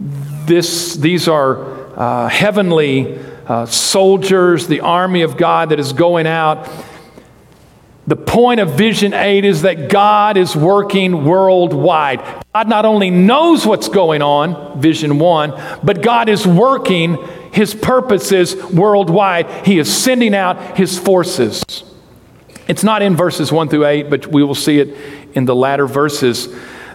This, 0.01 0.95
these 0.95 1.29
are 1.29 1.77
uh, 1.99 2.29
heavenly 2.29 3.19
uh, 3.47 3.67
soldiers, 3.67 4.67
the 4.67 4.81
army 4.81 5.23
of 5.23 5.37
God 5.37 5.69
that 5.69 5.79
is 5.79 5.93
going 5.93 6.27
out. 6.27 6.67
The 8.07 8.17
point 8.17 8.61
of 8.61 8.75
Vision 8.75 9.15
8 9.15 9.45
is 9.45 9.63
that 9.63 9.89
God 9.89 10.37
is 10.37 10.55
working 10.55 11.25
worldwide. 11.25 12.21
God 12.55 12.69
not 12.69 12.85
only 12.85 13.11
knows 13.11 13.67
what's 13.67 13.89
going 13.89 14.23
on, 14.23 14.81
Vision 14.81 15.19
1, 15.19 15.81
but 15.83 16.03
God 16.03 16.29
is 16.29 16.47
working 16.47 17.19
his 17.53 17.75
purposes 17.75 18.55
worldwide. 18.55 19.67
He 19.67 19.79
is 19.79 19.93
sending 19.93 20.35
out 20.35 20.77
his 20.77 20.99
forces. 20.99 21.65
It's 22.69 22.85
not 22.85 23.03
in 23.03 23.17
verses 23.17 23.51
1 23.51 23.69
through 23.71 23.87
8, 23.87 24.11
but 24.11 24.29
we 24.29 24.45
will 24.45 24.55
see 24.55 24.79
it 24.79 24.97
in 25.35 25.45
the 25.45 25.57
latter 25.57 25.87
verses. 25.87 26.49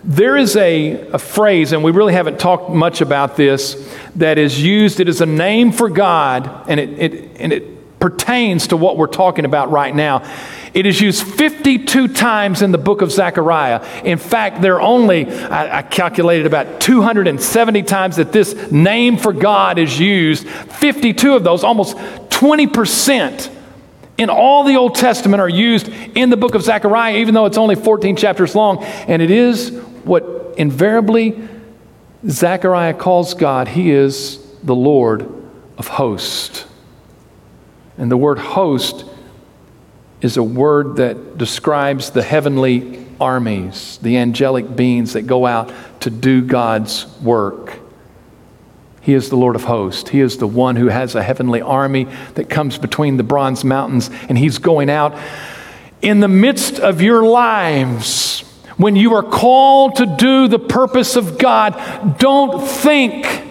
There 0.05 0.37
is 0.37 0.55
a, 0.55 1.09
a 1.09 1.19
phrase, 1.19 1.73
and 1.73 1.83
we 1.83 1.91
really 1.91 2.13
haven't 2.13 2.39
talked 2.39 2.69
much 2.69 3.01
about 3.01 3.35
this, 3.35 3.93
that 4.15 4.37
is 4.37 4.61
used. 4.61 4.99
It 5.01 5.09
is 5.09 5.19
a 5.19 5.25
name 5.25 5.73
for 5.73 5.89
God, 5.89 6.69
and 6.69 6.79
it, 6.79 6.89
it, 6.99 7.31
and 7.37 7.51
it 7.51 7.80
pertains 8.01 8.67
to 8.67 8.77
what 8.77 8.97
we're 8.97 9.07
talking 9.07 9.45
about 9.45 9.71
right 9.71 9.95
now. 9.95 10.29
It 10.73 10.85
is 10.85 10.99
used 10.99 11.23
52 11.23 12.09
times 12.09 12.61
in 12.61 12.71
the 12.71 12.77
book 12.77 13.01
of 13.01 13.11
Zechariah. 13.11 13.85
In 14.03 14.17
fact, 14.17 14.61
there 14.61 14.75
are 14.75 14.81
only, 14.81 15.31
I, 15.31 15.77
I, 15.77 15.81
calculated 15.83 16.45
about 16.45 16.81
270 16.81 17.83
times 17.83 18.15
that 18.17 18.31
this 18.31 18.71
name 18.71 19.17
for 19.17 19.31
God 19.31 19.77
is 19.77 19.99
used. 19.99 20.47
52 20.47 21.35
of 21.35 21.43
those, 21.43 21.63
almost 21.63 21.95
20% 21.95 23.49
in 24.17 24.29
all 24.29 24.63
the 24.63 24.75
Old 24.75 24.95
Testament 24.95 25.41
are 25.41 25.49
used 25.49 25.87
in 26.15 26.29
the 26.29 26.37
book 26.37 26.55
of 26.55 26.63
Zechariah, 26.63 27.17
even 27.17 27.33
though 27.33 27.45
it's 27.45 27.57
only 27.57 27.75
14 27.75 28.15
chapters 28.15 28.55
long. 28.55 28.83
And 28.83 29.21
it 29.21 29.31
is 29.31 29.71
what 30.03 30.55
invariably 30.57 31.47
Zechariah 32.27 32.93
calls 32.93 33.33
God. 33.33 33.67
He 33.67 33.91
is 33.91 34.37
the 34.63 34.75
Lord 34.75 35.27
of 35.77 35.87
hosts. 35.87 36.65
And 38.01 38.09
the 38.09 38.17
word 38.17 38.39
host 38.39 39.05
is 40.21 40.35
a 40.35 40.41
word 40.41 40.95
that 40.95 41.37
describes 41.37 42.09
the 42.09 42.23
heavenly 42.23 43.05
armies, 43.19 43.99
the 44.01 44.17
angelic 44.17 44.75
beings 44.75 45.13
that 45.13 45.27
go 45.27 45.45
out 45.45 45.71
to 45.99 46.09
do 46.09 46.41
God's 46.41 47.05
work. 47.19 47.77
He 49.01 49.13
is 49.13 49.29
the 49.29 49.35
Lord 49.35 49.55
of 49.55 49.65
hosts. 49.65 50.09
He 50.09 50.19
is 50.19 50.39
the 50.39 50.47
one 50.47 50.77
who 50.77 50.87
has 50.87 51.13
a 51.13 51.21
heavenly 51.21 51.61
army 51.61 52.07
that 52.33 52.49
comes 52.49 52.79
between 52.79 53.17
the 53.17 53.23
bronze 53.23 53.63
mountains, 53.63 54.09
and 54.27 54.35
He's 54.35 54.57
going 54.57 54.89
out 54.89 55.15
in 56.01 56.21
the 56.21 56.27
midst 56.27 56.79
of 56.79 57.03
your 57.03 57.21
lives. 57.21 58.39
When 58.77 58.95
you 58.95 59.13
are 59.13 59.21
called 59.21 59.97
to 59.97 60.07
do 60.07 60.47
the 60.47 60.57
purpose 60.57 61.15
of 61.15 61.37
God, 61.37 62.17
don't 62.17 62.67
think 62.67 63.50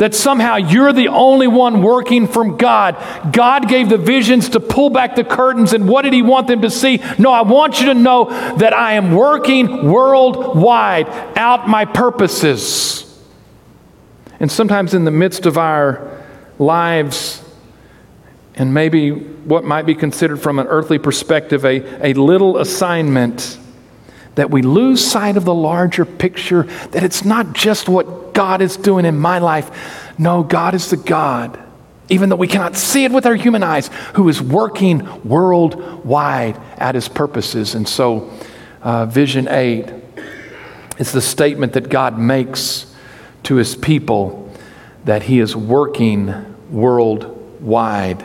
that 0.00 0.14
somehow 0.14 0.56
you're 0.56 0.94
the 0.94 1.08
only 1.08 1.46
one 1.46 1.82
working 1.82 2.26
from 2.26 2.56
God. 2.56 2.96
God 3.34 3.68
gave 3.68 3.90
the 3.90 3.98
visions 3.98 4.48
to 4.50 4.60
pull 4.60 4.88
back 4.88 5.14
the 5.14 5.24
curtains, 5.24 5.74
and 5.74 5.86
what 5.86 6.02
did 6.02 6.14
He 6.14 6.22
want 6.22 6.46
them 6.46 6.62
to 6.62 6.70
see? 6.70 7.02
No, 7.18 7.30
I 7.30 7.42
want 7.42 7.80
you 7.80 7.86
to 7.88 7.94
know 7.94 8.24
that 8.56 8.72
I 8.72 8.94
am 8.94 9.12
working 9.12 9.90
worldwide 9.90 11.06
out 11.36 11.68
my 11.68 11.84
purposes. 11.84 13.06
And 14.40 14.50
sometimes 14.50 14.94
in 14.94 15.04
the 15.04 15.10
midst 15.10 15.44
of 15.44 15.58
our 15.58 16.24
lives, 16.58 17.42
and 18.54 18.72
maybe 18.72 19.10
what 19.10 19.64
might 19.64 19.84
be 19.84 19.94
considered 19.94 20.40
from 20.40 20.58
an 20.58 20.66
earthly 20.66 20.98
perspective 20.98 21.62
a, 21.66 22.08
a 22.12 22.14
little 22.14 22.56
assignment, 22.56 23.58
that 24.34 24.50
we 24.50 24.62
lose 24.62 25.04
sight 25.04 25.36
of 25.36 25.44
the 25.44 25.54
larger 25.54 26.04
picture, 26.04 26.64
that 26.92 27.02
it's 27.02 27.24
not 27.24 27.52
just 27.52 27.88
what 27.88 28.32
God 28.34 28.62
is 28.62 28.76
doing 28.76 29.04
in 29.04 29.18
my 29.18 29.38
life. 29.38 30.14
No, 30.18 30.42
God 30.42 30.74
is 30.74 30.90
the 30.90 30.96
God, 30.96 31.58
even 32.08 32.28
though 32.28 32.36
we 32.36 32.48
cannot 32.48 32.76
see 32.76 33.04
it 33.04 33.12
with 33.12 33.26
our 33.26 33.34
human 33.34 33.62
eyes, 33.62 33.88
who 34.14 34.28
is 34.28 34.40
working 34.40 35.28
worldwide 35.28 36.60
at 36.76 36.94
his 36.94 37.08
purposes. 37.08 37.74
And 37.74 37.88
so, 37.88 38.30
uh, 38.82 39.06
Vision 39.06 39.48
8 39.48 39.92
is 40.98 41.12
the 41.12 41.20
statement 41.20 41.72
that 41.72 41.88
God 41.88 42.18
makes 42.18 42.94
to 43.44 43.56
his 43.56 43.74
people 43.74 44.52
that 45.04 45.22
he 45.24 45.40
is 45.40 45.56
working 45.56 46.56
worldwide. 46.70 48.22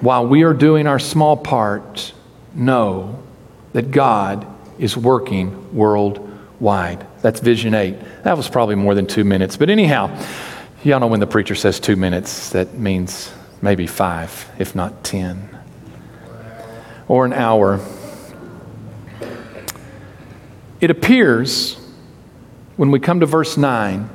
While 0.00 0.26
we 0.26 0.42
are 0.44 0.54
doing 0.54 0.86
our 0.86 0.98
small 0.98 1.36
part, 1.36 2.12
know 2.54 3.22
that 3.72 3.90
God 3.90 4.46
is 4.78 4.96
working 4.96 5.74
worldwide 5.74 6.34
wide. 6.60 7.06
That's 7.20 7.40
vision 7.40 7.74
eight. 7.74 7.96
That 8.22 8.36
was 8.36 8.48
probably 8.48 8.74
more 8.74 8.94
than 8.94 9.06
two 9.06 9.24
minutes. 9.24 9.56
But 9.56 9.70
anyhow, 9.70 10.18
y'all 10.82 11.00
know 11.00 11.06
when 11.06 11.20
the 11.20 11.26
preacher 11.26 11.54
says 11.54 11.80
two 11.80 11.96
minutes, 11.96 12.50
that 12.50 12.74
means 12.74 13.32
maybe 13.62 13.86
five, 13.86 14.50
if 14.58 14.74
not 14.74 15.04
ten, 15.04 15.48
or 17.08 17.24
an 17.24 17.32
hour. 17.32 17.80
It 20.80 20.90
appears 20.90 21.76
when 22.76 22.90
we 22.90 23.00
come 23.00 23.20
to 23.20 23.26
verse 23.26 23.56
9 23.56 24.10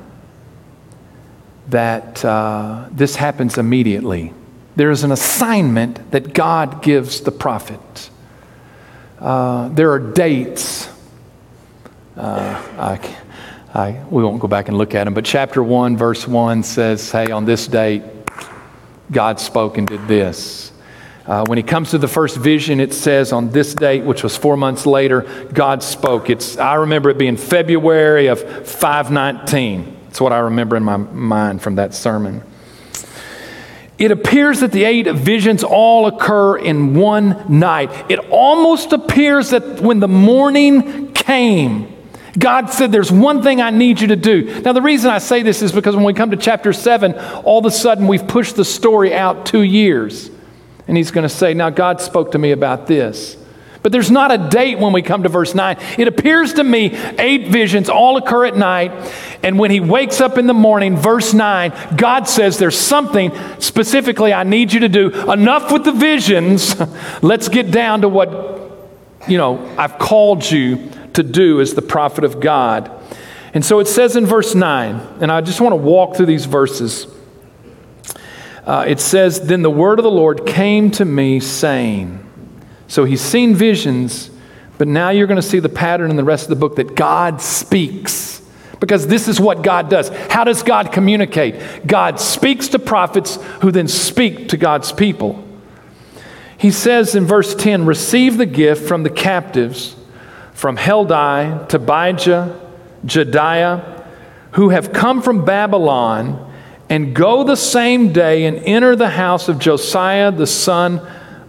that 1.68 2.24
uh, 2.24 2.86
this 2.92 3.16
happens 3.16 3.58
immediately. 3.58 4.32
There 4.76 4.90
is 4.90 5.02
an 5.02 5.10
assignment 5.10 6.12
that 6.12 6.32
God 6.32 6.82
gives 6.82 7.22
the 7.22 7.32
prophet. 7.32 8.10
Uh, 9.20 9.68
there 9.68 9.92
are 9.92 9.98
dates 9.98 10.90
uh, 12.20 12.62
I, 12.78 13.16
I, 13.72 14.04
we 14.10 14.22
won't 14.22 14.40
go 14.40 14.48
back 14.48 14.68
and 14.68 14.76
look 14.76 14.94
at 14.94 15.04
them, 15.04 15.14
but 15.14 15.24
chapter 15.24 15.62
1, 15.62 15.96
verse 15.96 16.28
1 16.28 16.62
says, 16.62 17.10
Hey, 17.10 17.30
on 17.30 17.46
this 17.46 17.66
date, 17.66 18.02
God 19.10 19.40
spoke 19.40 19.78
and 19.78 19.86
did 19.86 20.06
this. 20.06 20.72
Uh, 21.24 21.44
when 21.46 21.56
he 21.56 21.62
comes 21.62 21.90
to 21.90 21.98
the 21.98 22.08
first 22.08 22.36
vision, 22.36 22.78
it 22.80 22.92
says 22.92 23.32
on 23.32 23.50
this 23.50 23.74
date, 23.74 24.04
which 24.04 24.22
was 24.22 24.36
four 24.36 24.56
months 24.56 24.84
later, 24.84 25.22
God 25.52 25.82
spoke. 25.82 26.28
It's, 26.28 26.58
I 26.58 26.74
remember 26.74 27.08
it 27.08 27.18
being 27.18 27.36
February 27.36 28.26
of 28.26 28.40
519. 28.68 29.96
That's 30.04 30.20
what 30.20 30.32
I 30.32 30.40
remember 30.40 30.76
in 30.76 30.82
my 30.82 30.96
mind 30.96 31.62
from 31.62 31.76
that 31.76 31.94
sermon. 31.94 32.42
It 34.00 34.10
appears 34.10 34.60
that 34.60 34.72
the 34.72 34.84
eight 34.84 35.06
visions 35.08 35.62
all 35.62 36.06
occur 36.06 36.56
in 36.56 36.94
one 36.94 37.44
night. 37.50 38.10
It 38.10 38.18
almost 38.30 38.94
appears 38.94 39.50
that 39.50 39.80
when 39.82 40.00
the 40.00 40.08
morning 40.08 41.12
came, 41.12 41.94
God 42.38 42.70
said, 42.70 42.92
There's 42.92 43.12
one 43.12 43.42
thing 43.42 43.60
I 43.60 43.68
need 43.68 44.00
you 44.00 44.08
to 44.08 44.16
do. 44.16 44.62
Now, 44.62 44.72
the 44.72 44.80
reason 44.80 45.10
I 45.10 45.18
say 45.18 45.42
this 45.42 45.60
is 45.60 45.70
because 45.70 45.94
when 45.94 46.06
we 46.06 46.14
come 46.14 46.30
to 46.30 46.38
chapter 46.38 46.72
7, 46.72 47.12
all 47.44 47.58
of 47.58 47.66
a 47.66 47.70
sudden 47.70 48.06
we've 48.06 48.26
pushed 48.26 48.56
the 48.56 48.64
story 48.64 49.14
out 49.14 49.44
two 49.44 49.62
years. 49.62 50.30
And 50.88 50.96
he's 50.96 51.10
going 51.10 51.28
to 51.28 51.34
say, 51.34 51.52
Now, 51.52 51.68
God 51.68 52.00
spoke 52.00 52.32
to 52.32 52.38
me 52.38 52.52
about 52.52 52.86
this. 52.86 53.36
But 53.82 53.92
there's 53.92 54.10
not 54.10 54.30
a 54.30 54.36
date 54.36 54.78
when 54.78 54.92
we 54.92 55.00
come 55.00 55.22
to 55.22 55.28
verse 55.30 55.54
9. 55.54 55.78
It 55.98 56.06
appears 56.06 56.54
to 56.54 56.64
me 56.64 56.94
eight 57.18 57.48
visions 57.48 57.88
all 57.88 58.18
occur 58.18 58.44
at 58.44 58.56
night. 58.56 58.92
And 59.42 59.58
when 59.58 59.70
he 59.70 59.80
wakes 59.80 60.20
up 60.20 60.36
in 60.36 60.46
the 60.46 60.54
morning, 60.54 60.96
verse 60.96 61.32
9, 61.32 61.96
God 61.96 62.28
says, 62.28 62.58
There's 62.58 62.78
something 62.78 63.32
specifically 63.58 64.34
I 64.34 64.42
need 64.42 64.72
you 64.72 64.80
to 64.80 64.88
do. 64.88 65.10
Enough 65.30 65.72
with 65.72 65.84
the 65.84 65.92
visions. 65.92 66.74
Let's 67.22 67.48
get 67.48 67.70
down 67.70 68.02
to 68.02 68.08
what, 68.08 68.30
you 69.26 69.38
know, 69.38 69.74
I've 69.78 69.98
called 69.98 70.48
you 70.50 70.90
to 71.14 71.22
do 71.22 71.60
as 71.60 71.72
the 71.72 71.82
prophet 71.82 72.24
of 72.24 72.38
God. 72.38 72.90
And 73.54 73.64
so 73.64 73.80
it 73.80 73.88
says 73.88 74.14
in 74.14 74.26
verse 74.26 74.54
9, 74.54 75.18
and 75.20 75.32
I 75.32 75.40
just 75.40 75.60
want 75.60 75.72
to 75.72 75.76
walk 75.76 76.16
through 76.16 76.26
these 76.26 76.44
verses. 76.44 77.06
Uh, 78.66 78.84
it 78.86 79.00
says, 79.00 79.40
Then 79.40 79.62
the 79.62 79.70
word 79.70 79.98
of 79.98 80.02
the 80.02 80.10
Lord 80.10 80.46
came 80.46 80.90
to 80.92 81.04
me, 81.04 81.40
saying, 81.40 82.29
So 82.90 83.04
he's 83.04 83.20
seen 83.20 83.54
visions, 83.54 84.30
but 84.76 84.88
now 84.88 85.10
you're 85.10 85.28
going 85.28 85.40
to 85.40 85.42
see 85.42 85.60
the 85.60 85.68
pattern 85.68 86.10
in 86.10 86.16
the 86.16 86.24
rest 86.24 86.42
of 86.42 86.48
the 86.48 86.56
book 86.56 86.74
that 86.74 86.96
God 86.96 87.40
speaks. 87.40 88.42
Because 88.80 89.06
this 89.06 89.28
is 89.28 89.38
what 89.38 89.62
God 89.62 89.88
does. 89.88 90.08
How 90.28 90.42
does 90.42 90.64
God 90.64 90.90
communicate? 90.90 91.86
God 91.86 92.18
speaks 92.18 92.66
to 92.70 92.80
prophets 92.80 93.36
who 93.60 93.70
then 93.70 93.86
speak 93.86 94.48
to 94.48 94.56
God's 94.56 94.90
people. 94.90 95.46
He 96.58 96.72
says 96.72 97.14
in 97.14 97.26
verse 97.26 97.54
10 97.54 97.86
Receive 97.86 98.38
the 98.38 98.46
gift 98.46 98.88
from 98.88 99.04
the 99.04 99.10
captives 99.10 99.94
from 100.52 100.76
Heldai, 100.76 101.68
Tobijah, 101.68 102.60
Jedaiah, 103.06 104.04
who 104.52 104.70
have 104.70 104.92
come 104.92 105.22
from 105.22 105.44
Babylon, 105.44 106.52
and 106.88 107.14
go 107.14 107.44
the 107.44 107.56
same 107.56 108.12
day 108.12 108.46
and 108.46 108.56
enter 108.64 108.96
the 108.96 109.10
house 109.10 109.48
of 109.48 109.60
Josiah 109.60 110.32
the 110.32 110.48
son 110.48 111.00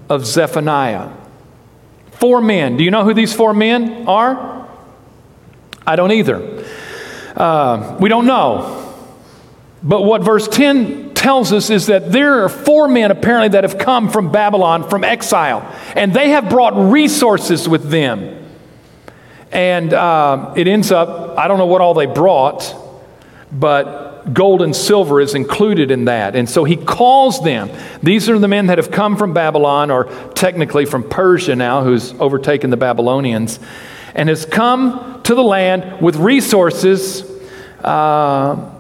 of 0.08 0.24
Zephaniah. 0.24 1.18
Four 2.22 2.40
men. 2.40 2.78
Do 2.78 2.84
you 2.84 2.92
know 2.92 3.04
who 3.04 3.16
these 3.16 3.34
four 3.34 3.52
men 3.52 4.08
are? 4.08 4.70
I 5.88 5.96
don't 5.96 6.12
either. 6.12 6.64
Uh, 7.36 7.98
we 8.00 8.10
don't 8.10 8.28
know. 8.28 8.96
But 9.82 10.04
what 10.04 10.22
verse 10.22 10.48
10 10.48 11.16
tells 11.16 11.52
us 11.52 11.72
is 11.72 11.88
that 11.88 12.12
there 12.12 12.44
are 12.44 12.50
four 12.50 12.88
men 12.88 13.10
apparently 13.10 13.50
that 13.50 13.64
have 13.64 13.80
come 13.80 14.08
from 14.08 14.32
Babylon, 14.32 14.88
from 14.88 15.04
exile, 15.04 15.68
and 15.96 16.14
they 16.14 16.30
have 16.30 16.48
brought 16.48 16.92
resources 16.92 17.68
with 17.68 17.90
them. 17.90 18.48
And 19.52 19.92
uh, 19.92 20.54
it 20.56 20.68
ends 20.68 20.92
up, 20.92 21.40
I 21.40 21.48
don't 21.48 21.58
know 21.58 21.66
what 21.66 21.82
all 21.82 21.96
they 21.96 22.06
brought, 22.06 22.76
but 23.52 24.11
gold 24.34 24.62
and 24.62 24.76
silver 24.76 25.20
is 25.20 25.36
included 25.36 25.92
in 25.92 26.06
that. 26.06 26.36
And 26.36 26.50
so 26.50 26.64
he 26.64 26.76
calls 26.78 27.44
them. 27.44 27.70
These 28.04 28.30
are 28.30 28.38
the 28.38 28.48
men 28.48 28.68
that 28.68 28.78
have 28.78 28.92
come 28.92 29.18
from 29.18 29.34
Babylon, 29.34 29.92
or 29.92 30.06
technically 30.36 30.86
from 30.86 31.08
Persia 31.08 31.56
now, 31.56 31.84
who's 31.84 32.14
overtaken 32.14 32.70
the 32.70 32.78
Babylonians, 32.78 33.60
and 34.14 34.30
has 34.30 34.46
come 34.46 35.22
to 35.24 35.36
the 35.36 35.44
land 35.44 36.02
with 36.02 36.16
resources. 36.18 37.24
Uh, 37.84 38.72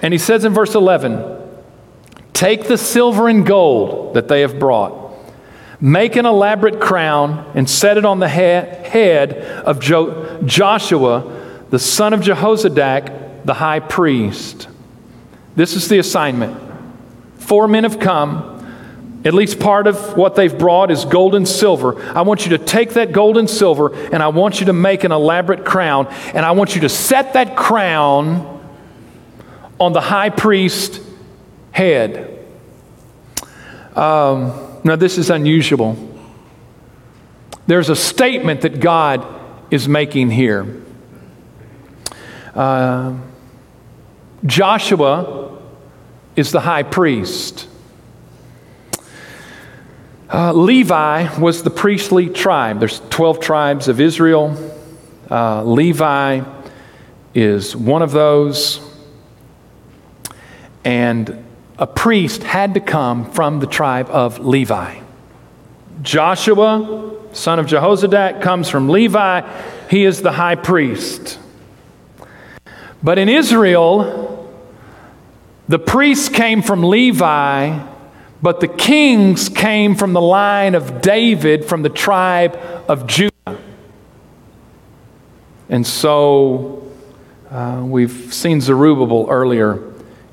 and 0.00 0.12
he 0.12 0.18
says 0.18 0.44
in 0.44 0.52
verse 0.52 0.74
11, 0.74 1.38
Take 2.32 2.66
the 2.66 2.78
silver 2.78 3.28
and 3.28 3.46
gold 3.46 4.14
that 4.14 4.28
they 4.28 4.40
have 4.40 4.58
brought 4.58 5.02
Make 5.82 6.14
an 6.14 6.26
elaborate 6.26 6.80
crown 6.80 7.50
and 7.56 7.68
set 7.68 7.98
it 7.98 8.04
on 8.04 8.20
the 8.20 8.28
he- 8.28 8.36
head 8.38 9.32
of 9.66 9.80
jo- 9.80 10.40
Joshua, 10.44 11.24
the 11.70 11.78
son 11.80 12.12
of 12.12 12.20
Jehozadak, 12.20 13.21
the 13.44 13.54
high 13.54 13.80
priest. 13.80 14.68
This 15.56 15.74
is 15.74 15.88
the 15.88 15.98
assignment. 15.98 16.58
Four 17.38 17.68
men 17.68 17.84
have 17.84 17.98
come. 17.98 18.50
At 19.24 19.34
least 19.34 19.60
part 19.60 19.86
of 19.86 20.16
what 20.16 20.34
they've 20.34 20.56
brought 20.56 20.90
is 20.90 21.04
gold 21.04 21.34
and 21.34 21.46
silver. 21.46 22.02
I 22.12 22.22
want 22.22 22.44
you 22.44 22.56
to 22.56 22.64
take 22.64 22.94
that 22.94 23.12
gold 23.12 23.38
and 23.38 23.48
silver 23.48 23.94
and 23.94 24.22
I 24.22 24.28
want 24.28 24.58
you 24.58 24.66
to 24.66 24.72
make 24.72 25.04
an 25.04 25.12
elaborate 25.12 25.64
crown. 25.64 26.08
And 26.34 26.44
I 26.44 26.52
want 26.52 26.74
you 26.74 26.80
to 26.82 26.88
set 26.88 27.34
that 27.34 27.56
crown 27.56 28.60
on 29.78 29.92
the 29.92 30.00
high 30.00 30.30
priest's 30.30 31.00
head. 31.70 32.44
Um, 33.94 34.80
now, 34.84 34.96
this 34.96 35.18
is 35.18 35.30
unusual. 35.30 35.96
There's 37.66 37.90
a 37.90 37.96
statement 37.96 38.62
that 38.62 38.80
God 38.80 39.24
is 39.70 39.88
making 39.88 40.30
here. 40.30 40.82
Uh, 42.54 43.16
Joshua 44.44 45.58
is 46.34 46.50
the 46.50 46.60
high 46.60 46.82
priest. 46.82 47.68
Uh, 50.32 50.52
Levi 50.52 51.38
was 51.38 51.62
the 51.62 51.70
priestly 51.70 52.28
tribe. 52.28 52.80
There's 52.80 53.00
12 53.10 53.38
tribes 53.38 53.88
of 53.88 54.00
Israel. 54.00 54.56
Uh, 55.30 55.62
Levi 55.62 56.42
is 57.34 57.76
one 57.76 58.02
of 58.02 58.12
those. 58.12 58.80
And 60.84 61.44
a 61.78 61.86
priest 61.86 62.42
had 62.42 62.74
to 62.74 62.80
come 62.80 63.30
from 63.30 63.60
the 63.60 63.66
tribe 63.66 64.08
of 64.08 64.40
Levi. 64.40 65.00
Joshua, 66.00 67.14
son 67.32 67.58
of 67.58 67.66
Jehozadak, 67.66 68.42
comes 68.42 68.68
from 68.68 68.88
Levi. 68.88 69.42
He 69.88 70.04
is 70.04 70.22
the 70.22 70.32
high 70.32 70.56
priest. 70.56 71.38
But 73.02 73.18
in 73.18 73.28
Israel, 73.28 74.31
the 75.72 75.78
priests 75.78 76.28
came 76.28 76.60
from 76.60 76.82
Levi, 76.82 77.82
but 78.42 78.60
the 78.60 78.68
kings 78.68 79.48
came 79.48 79.94
from 79.94 80.12
the 80.12 80.20
line 80.20 80.74
of 80.74 81.00
David 81.00 81.64
from 81.64 81.80
the 81.80 81.88
tribe 81.88 82.56
of 82.90 83.06
Judah. 83.06 83.58
And 85.70 85.86
so 85.86 86.92
uh, 87.50 87.82
we've 87.86 88.34
seen 88.34 88.60
Zerubbabel 88.60 89.28
earlier 89.30 89.82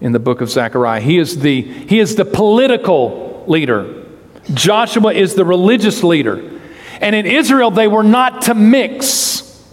in 0.01 0.11
the 0.11 0.19
book 0.19 0.41
of 0.41 0.49
Zechariah. 0.49 0.99
He 0.99 1.17
is 1.17 1.39
the, 1.39 1.61
he 1.61 1.99
is 1.99 2.17
the 2.17 2.25
political 2.25 3.45
leader. 3.47 4.07
Joshua 4.53 5.13
is 5.13 5.35
the 5.35 5.45
religious 5.45 6.03
leader. 6.03 6.59
And 6.99 7.15
in 7.15 7.25
Israel, 7.25 7.71
they 7.71 7.87
were 7.87 8.03
not 8.03 8.41
to 8.41 8.55
mix. 8.55 9.65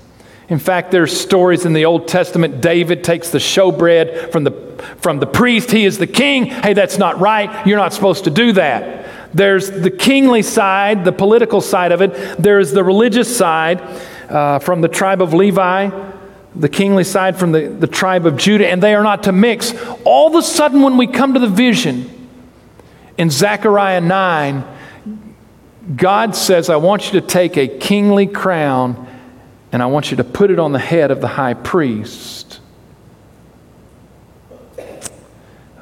In 0.48 0.60
fact, 0.60 0.92
there's 0.92 1.18
stories 1.18 1.64
in 1.64 1.72
the 1.72 1.86
Old 1.86 2.06
Testament. 2.06 2.60
David 2.60 3.02
takes 3.02 3.30
the 3.30 3.38
showbread 3.38 4.30
from 4.30 4.44
the, 4.44 4.65
from 4.98 5.18
the 5.18 5.26
priest. 5.26 5.70
He 5.70 5.84
is 5.84 5.98
the 5.98 6.06
king. 6.06 6.46
Hey, 6.46 6.72
that's 6.72 6.98
not 6.98 7.20
right. 7.20 7.66
You're 7.66 7.78
not 7.78 7.92
supposed 7.92 8.24
to 8.24 8.30
do 8.30 8.52
that. 8.52 9.34
There's 9.34 9.70
the 9.70 9.90
kingly 9.90 10.42
side, 10.42 11.04
the 11.04 11.12
political 11.12 11.60
side 11.60 11.92
of 11.92 12.00
it. 12.00 12.12
There's 12.38 12.72
the 12.72 12.82
religious 12.82 13.36
side 13.36 13.80
uh, 14.30 14.58
from 14.60 14.80
the 14.80 14.88
tribe 14.88 15.22
of 15.22 15.34
Levi 15.34 15.90
the 16.56 16.68
kingly 16.70 17.04
side 17.04 17.36
from 17.38 17.52
the, 17.52 17.68
the 17.68 17.86
tribe 17.86 18.24
of 18.24 18.36
Judah, 18.36 18.66
and 18.66 18.82
they 18.82 18.94
are 18.94 19.02
not 19.02 19.24
to 19.24 19.32
mix. 19.32 19.74
All 20.04 20.28
of 20.28 20.34
a 20.34 20.42
sudden, 20.42 20.80
when 20.80 20.96
we 20.96 21.06
come 21.06 21.34
to 21.34 21.40
the 21.40 21.48
vision 21.48 22.28
in 23.18 23.30
Zechariah 23.30 24.00
9, 24.00 24.64
God 25.94 26.34
says, 26.34 26.68
I 26.68 26.76
want 26.76 27.12
you 27.12 27.20
to 27.20 27.26
take 27.26 27.56
a 27.56 27.68
kingly 27.68 28.26
crown 28.26 29.06
and 29.70 29.82
I 29.82 29.86
want 29.86 30.10
you 30.10 30.16
to 30.16 30.24
put 30.24 30.50
it 30.50 30.58
on 30.58 30.72
the 30.72 30.78
head 30.78 31.10
of 31.10 31.20
the 31.20 31.28
high 31.28 31.54
priest. 31.54 32.45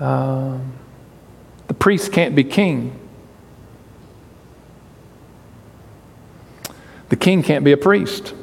Um, 0.04 0.74
the 1.66 1.72
priest 1.72 2.12
can't 2.12 2.34
be 2.34 2.44
king. 2.44 3.00
The 7.08 7.16
king 7.16 7.42
can't 7.42 7.64
be 7.64 7.72
a 7.72 7.78
priest. 7.78 8.34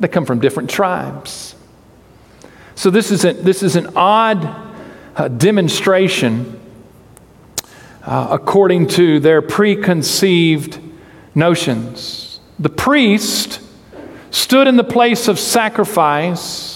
They 0.00 0.08
come 0.08 0.26
from 0.26 0.40
different 0.40 0.70
tribes. 0.70 1.54
So 2.74 2.90
this 2.90 3.12
is, 3.12 3.24
a, 3.24 3.32
this 3.32 3.62
is 3.62 3.76
an 3.76 3.92
odd 3.94 4.44
uh, 5.14 5.28
demonstration 5.28 6.60
uh, 8.02 8.26
according 8.32 8.88
to 8.88 9.20
their 9.20 9.40
preconceived 9.40 10.80
notions. 11.32 12.40
The 12.58 12.70
priest 12.70 13.60
stood 14.32 14.66
in 14.66 14.76
the 14.76 14.84
place 14.84 15.28
of 15.28 15.38
sacrifice, 15.38 16.71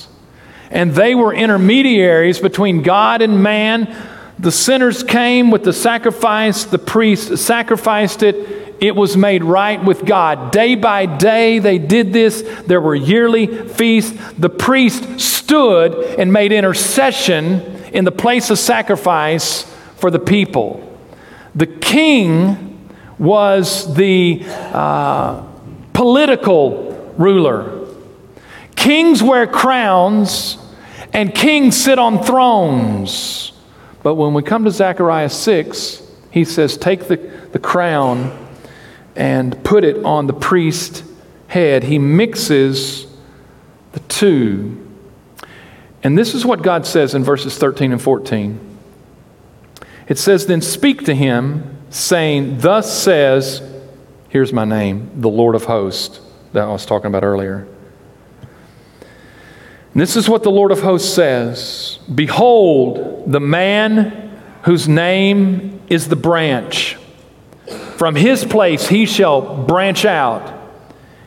and 0.71 0.93
they 0.93 1.15
were 1.15 1.33
intermediaries 1.33 2.41
between 2.41 2.83
God 2.83 3.23
and 3.23 3.43
man 3.43 3.95
The 4.39 4.53
sinners 4.53 5.03
came 5.03 5.51
with 5.51 5.65
the 5.65 5.73
sacrifice, 5.73 6.65
the 6.65 6.79
priest 6.79 7.39
sacrificed 7.39 8.23
it, 8.23 8.75
it 8.81 8.95
was 8.95 9.17
made 9.17 9.43
right 9.43 9.83
with 9.83 10.05
God. 10.05 10.53
Day 10.53 10.75
by 10.75 11.07
day, 11.07 11.59
they 11.59 11.79
did 11.79 12.13
this. 12.13 12.43
There 12.67 12.81
were 12.81 12.95
yearly 12.95 13.47
feasts. 13.47 14.15
The 14.37 14.51
priest 14.51 15.19
stood 15.19 15.95
and 16.19 16.31
made 16.31 16.53
intercession 16.53 17.63
in 17.95 18.05
the 18.05 18.13
place 18.13 18.51
of 18.51 18.59
sacrifice 18.59 19.63
for 19.97 20.11
the 20.11 20.19
people. 20.19 20.83
The 21.55 21.67
king 21.67 22.91
was 23.19 23.95
the 23.95 24.43
uh, 24.45 25.43
political 25.95 27.15
ruler. 27.17 27.76
Kings 28.87 29.21
wear 29.21 29.49
crowns, 29.49 30.59
and 31.13 31.35
kings 31.35 31.77
sit 31.77 31.99
on 31.99 32.23
thrones. 32.23 33.51
But 34.05 34.15
when 34.15 34.33
we 34.33 34.45
come 34.45 34.63
to 34.63 34.71
Zechariah 34.71 35.29
6, 35.29 36.03
he 36.31 36.45
says, 36.45 36.77
Take 36.77 37.09
the, 37.09 37.17
the 37.51 37.59
crown 37.59 38.49
and 39.17 39.65
put 39.65 39.83
it 39.83 40.05
on 40.05 40.29
the 40.29 40.33
priest's 40.33 41.03
head. 41.49 41.83
He 41.83 41.99
mixes 41.99 43.09
the 43.91 43.99
two. 43.99 44.89
And 46.05 46.17
this 46.17 46.33
is 46.33 46.47
what 46.47 46.63
God 46.63 46.87
says 46.87 47.13
in 47.13 47.25
verses 47.25 47.59
13 47.59 47.91
and 47.91 48.01
14. 48.01 48.79
It 50.07 50.17
says, 50.17 50.47
Then 50.47 50.63
speak 50.63 51.07
to 51.07 51.15
him, 51.17 51.77
saying, 51.91 52.61
Thus 52.61 52.97
says, 52.97 53.69
here's 54.29 54.53
my 54.53 54.65
name, 54.65 55.11
the 55.17 55.29
Lord 55.29 55.57
of 55.57 55.65
hosts, 55.65 56.21
that 56.53 56.63
I 56.63 56.71
was 56.71 56.87
talking 56.87 57.09
about 57.09 57.25
earlier. 57.25 57.67
And 59.97 60.03
this 60.03 60.15
is 60.15 60.29
what 60.29 60.43
the 60.43 60.51
Lord 60.51 60.73
of 60.73 60.83
hosts 60.83 61.09
says 61.15 61.99
Behold, 62.15 63.33
the 63.33 63.41
man 63.41 64.31
whose 64.65 64.87
name 64.87 65.81
is 65.89 66.09
the 66.09 66.17
branch 66.17 66.99
from 67.97 68.15
his 68.15 68.45
place 68.45 68.89
he 68.89 69.07
shall 69.07 69.65
branch 69.65 70.05
out, 70.05 70.53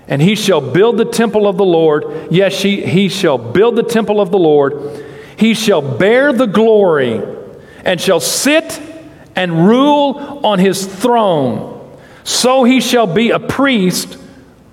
and 0.08 0.21
he 0.21 0.36
shall 0.36 0.62
build 0.62 0.97
the 0.97 1.05
temple 1.05 1.47
of 1.47 1.58
the 1.58 1.65
Lord. 1.65 2.27
Yes, 2.29 2.62
he, 2.62 2.86
he 2.86 3.10
shall 3.10 3.39
build 3.39 3.75
the 3.75 3.82
temple 3.82 4.21
of 4.21 4.29
the 4.29 4.38
Lord. 4.38 5.03
He 5.36 5.55
shall 5.55 5.82
bear 5.82 6.32
the 6.32 6.45
glory, 6.45 7.23
and 7.84 7.99
shall 7.99 8.19
sit 8.19 8.79
and 9.36 9.65
rule 9.65 10.41
on 10.45 10.60
his 10.60 10.86
throne. 10.86 11.97
So 12.23 12.65
he 12.65 12.82
shall 12.82 13.08
be 13.08 13.32
a 13.32 13.39
priest 13.39 14.19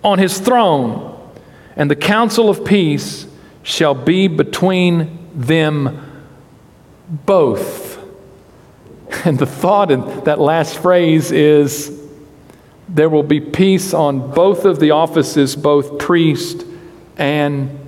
on 0.04 0.18
his 0.18 0.38
throne, 0.38 1.18
and 1.76 1.90
the 1.90 1.96
counsel 1.96 2.50
of 2.50 2.62
peace 2.62 3.26
shall 3.66 3.96
be 3.96 4.28
between 4.28 5.28
them 5.34 6.24
both. 7.08 7.94
And 9.24 9.38
the 9.38 9.46
thought 9.46 9.90
in 9.90 10.24
that 10.24 10.38
last 10.38 10.78
phrase 10.78 11.32
is 11.32 12.00
there 12.88 13.08
will 13.08 13.22
be 13.22 13.40
peace 13.40 13.94
on 13.94 14.32
both 14.32 14.64
of 14.64 14.78
the 14.78 14.92
offices, 14.92 15.56
both 15.56 15.98
priest 15.98 16.64
and 17.16 17.78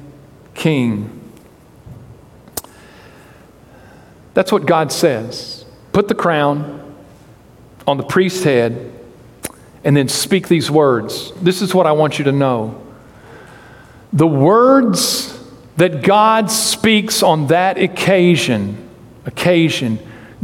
king. 0.55 1.33
That's 4.35 4.51
what 4.51 4.67
God 4.67 4.91
says. 4.91 5.65
Put 5.93 6.09
the 6.09 6.15
crown 6.15 6.95
on 7.87 7.99
the 7.99 8.05
priest's 8.05 8.43
head 8.43 8.93
and 9.85 9.97
then 9.97 10.09
speak 10.09 10.49
these 10.49 10.71
words. 10.71 11.33
This 11.43 11.63
is 11.63 11.75
what 11.75 11.87
I 11.87 11.93
want 11.93 12.19
you 12.19 12.25
to 12.25 12.33
know. 12.33 12.81
The 14.13 14.27
words 14.27 15.38
that 15.79 16.03
God 16.03 16.51
speaks 16.51 17.23
on 17.23 17.47
that 17.47 17.79
occasion, 17.79 18.89
occasion 19.25 20.01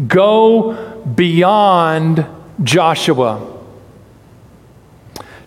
go 0.07 1.03
beyond 1.03 2.25
Joshua. 2.63 3.51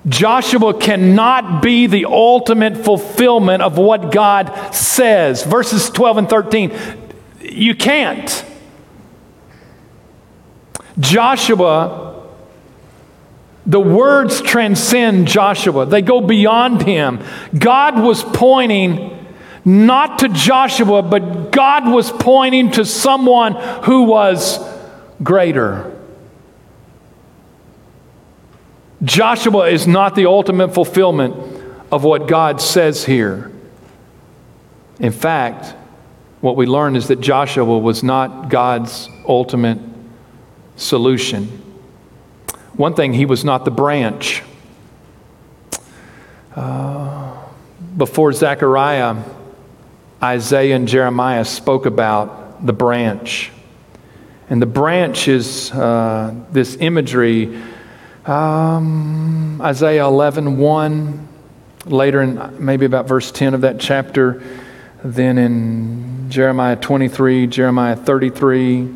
Joshua 0.06 0.74
cannot 0.74 1.62
be 1.62 1.88
the 1.88 2.06
ultimate 2.06 2.78
fulfillment 2.78 3.62
of 3.62 3.78
what 3.78 4.12
God 4.12 4.74
says. 4.76 5.44
Verses 5.44 5.90
12 5.90 6.18
and 6.18 6.30
13, 6.30 6.74
you 7.42 7.74
can't. 7.74 8.46
Joshua, 11.00 12.26
the 13.66 13.80
words 13.80 14.42
transcend 14.42 15.30
Joshua, 15.30 15.86
they 15.86 16.02
go 16.02 16.20
beyond 16.20 16.82
him. 16.82 17.24
God 17.58 18.02
was 18.02 18.22
pointing 18.22 19.17
not 19.68 20.20
to 20.20 20.30
Joshua, 20.30 21.02
but 21.02 21.52
God 21.52 21.92
was 21.92 22.10
pointing 22.10 22.72
to 22.72 22.86
someone 22.86 23.54
who 23.84 24.04
was 24.04 24.60
greater. 25.22 25.94
Joshua 29.04 29.68
is 29.68 29.86
not 29.86 30.16
the 30.16 30.26
ultimate 30.26 30.74
fulfillment 30.74 31.36
of 31.92 32.06
what 32.06 32.30
God 32.30 32.62
says 32.62 33.04
here. 33.04 33.52
In 35.02 35.12
fact, 35.12 35.76
what 36.40 36.56
we 36.56 36.66
learn 36.66 36.96
is 36.96 37.10
that 37.10 37.20
Joshua 37.20 37.78
was 37.78 38.04
not 38.04 38.48
God's 38.48 39.10
ultimate 39.28 39.80
solution. 40.78 41.44
One 42.78 42.94
thing, 42.94 43.12
he 43.12 43.26
was 43.26 43.44
not 43.44 43.66
the 43.66 43.72
branch. 43.72 44.44
Uh, 46.56 47.36
before 47.98 48.32
Zechariah, 48.32 49.18
Isaiah 50.22 50.76
and 50.76 50.88
Jeremiah 50.88 51.46
spoke 51.46 51.86
about 51.86 52.66
the 52.66 52.74
branch. 52.74 53.52
And 54.50 54.62
the 54.62 54.68
branch 54.68 55.28
is 55.28 55.72
uh, 55.72 56.34
this 56.52 56.78
imagery. 56.80 57.62
Um, 58.26 59.62
Isaiah 59.62 60.06
11, 60.06 60.58
1, 60.58 61.28
later 61.86 62.22
in 62.22 62.64
maybe 62.64 62.86
about 62.86 63.08
verse 63.08 63.32
10 63.32 63.54
of 63.54 63.62
that 63.62 63.80
chapter, 63.80 64.42
then 65.04 65.38
in 65.38 66.30
Jeremiah 66.30 66.76
23, 66.76 67.48
Jeremiah 67.48 67.96
33, 67.96 68.90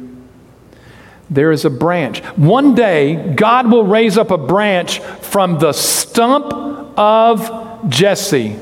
there 1.29 1.51
is 1.51 1.65
a 1.65 1.69
branch. 1.69 2.19
One 2.36 2.73
day, 2.73 3.34
God 3.36 3.71
will 3.71 3.86
raise 3.86 4.17
up 4.17 4.31
a 4.31 4.38
branch 4.38 4.99
from 4.99 5.60
the 5.60 5.71
stump 5.71 6.51
of 6.97 7.89
Jesse. 7.89 8.60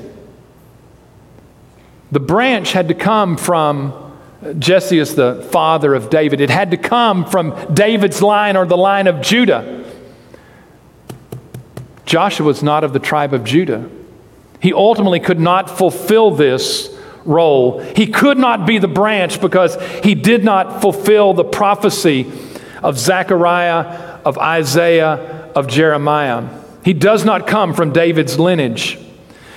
The 2.12 2.20
branch 2.20 2.72
had 2.72 2.88
to 2.88 2.94
come 2.94 3.38
from 3.38 4.10
Jesse 4.58 5.00
is 5.00 5.16
the 5.16 5.46
father 5.52 5.94
of 5.94 6.10
David. 6.10 6.40
It 6.40 6.50
had 6.50 6.72
to 6.72 6.78
come 6.78 7.26
from 7.26 7.74
David's 7.74 8.22
line 8.22 8.56
or 8.56 8.66
the 8.66 8.78
line 8.78 9.08
of 9.08 9.22
Judah. 9.22 9.86
Joshua 12.06 12.46
was 12.46 12.64
not 12.64 12.84
of 12.84 12.94
the 12.94 13.00
tribe 13.00 13.34
of 13.34 13.44
Judah. 13.44 13.90
He 14.62 14.74
ultimately 14.74 15.20
could 15.20 15.40
not 15.40 15.70
fulfill 15.70 16.32
this 16.32 16.90
role. 17.26 17.82
He 17.82 18.08
could 18.08 18.38
not 18.38 18.66
be 18.66 18.78
the 18.78 18.88
branch 18.88 19.42
because 19.42 19.78
he 20.04 20.16
did 20.16 20.44
not 20.44 20.82
fulfill 20.82 21.34
the 21.34 21.44
prophecy 21.44 22.32
of 22.82 22.98
Zechariah, 22.98 24.20
of 24.26 24.38
Isaiah, 24.38 25.52
of 25.54 25.68
Jeremiah. 25.68 26.48
He 26.84 26.94
does 26.94 27.26
not 27.26 27.46
come 27.46 27.74
from 27.74 27.92
David's 27.92 28.40
lineage. 28.40 28.98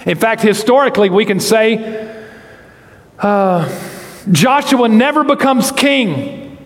In 0.05 0.19
fact, 0.19 0.43
historically, 0.43 1.09
we 1.09 1.25
can 1.25 1.39
say 1.39 2.12
uh, 3.23 3.69
Joshua 4.31 4.89
never 4.89 5.25
becomes 5.25 5.73
king. 5.73 6.59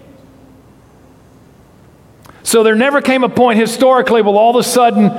So 2.43 2.63
there 2.63 2.75
never 2.75 3.01
came 3.01 3.25
a 3.25 3.29
point 3.29 3.59
historically 3.59 4.23
where 4.23 4.35
all 4.35 4.57
of 4.57 4.65
a 4.65 4.69
sudden 4.69 5.11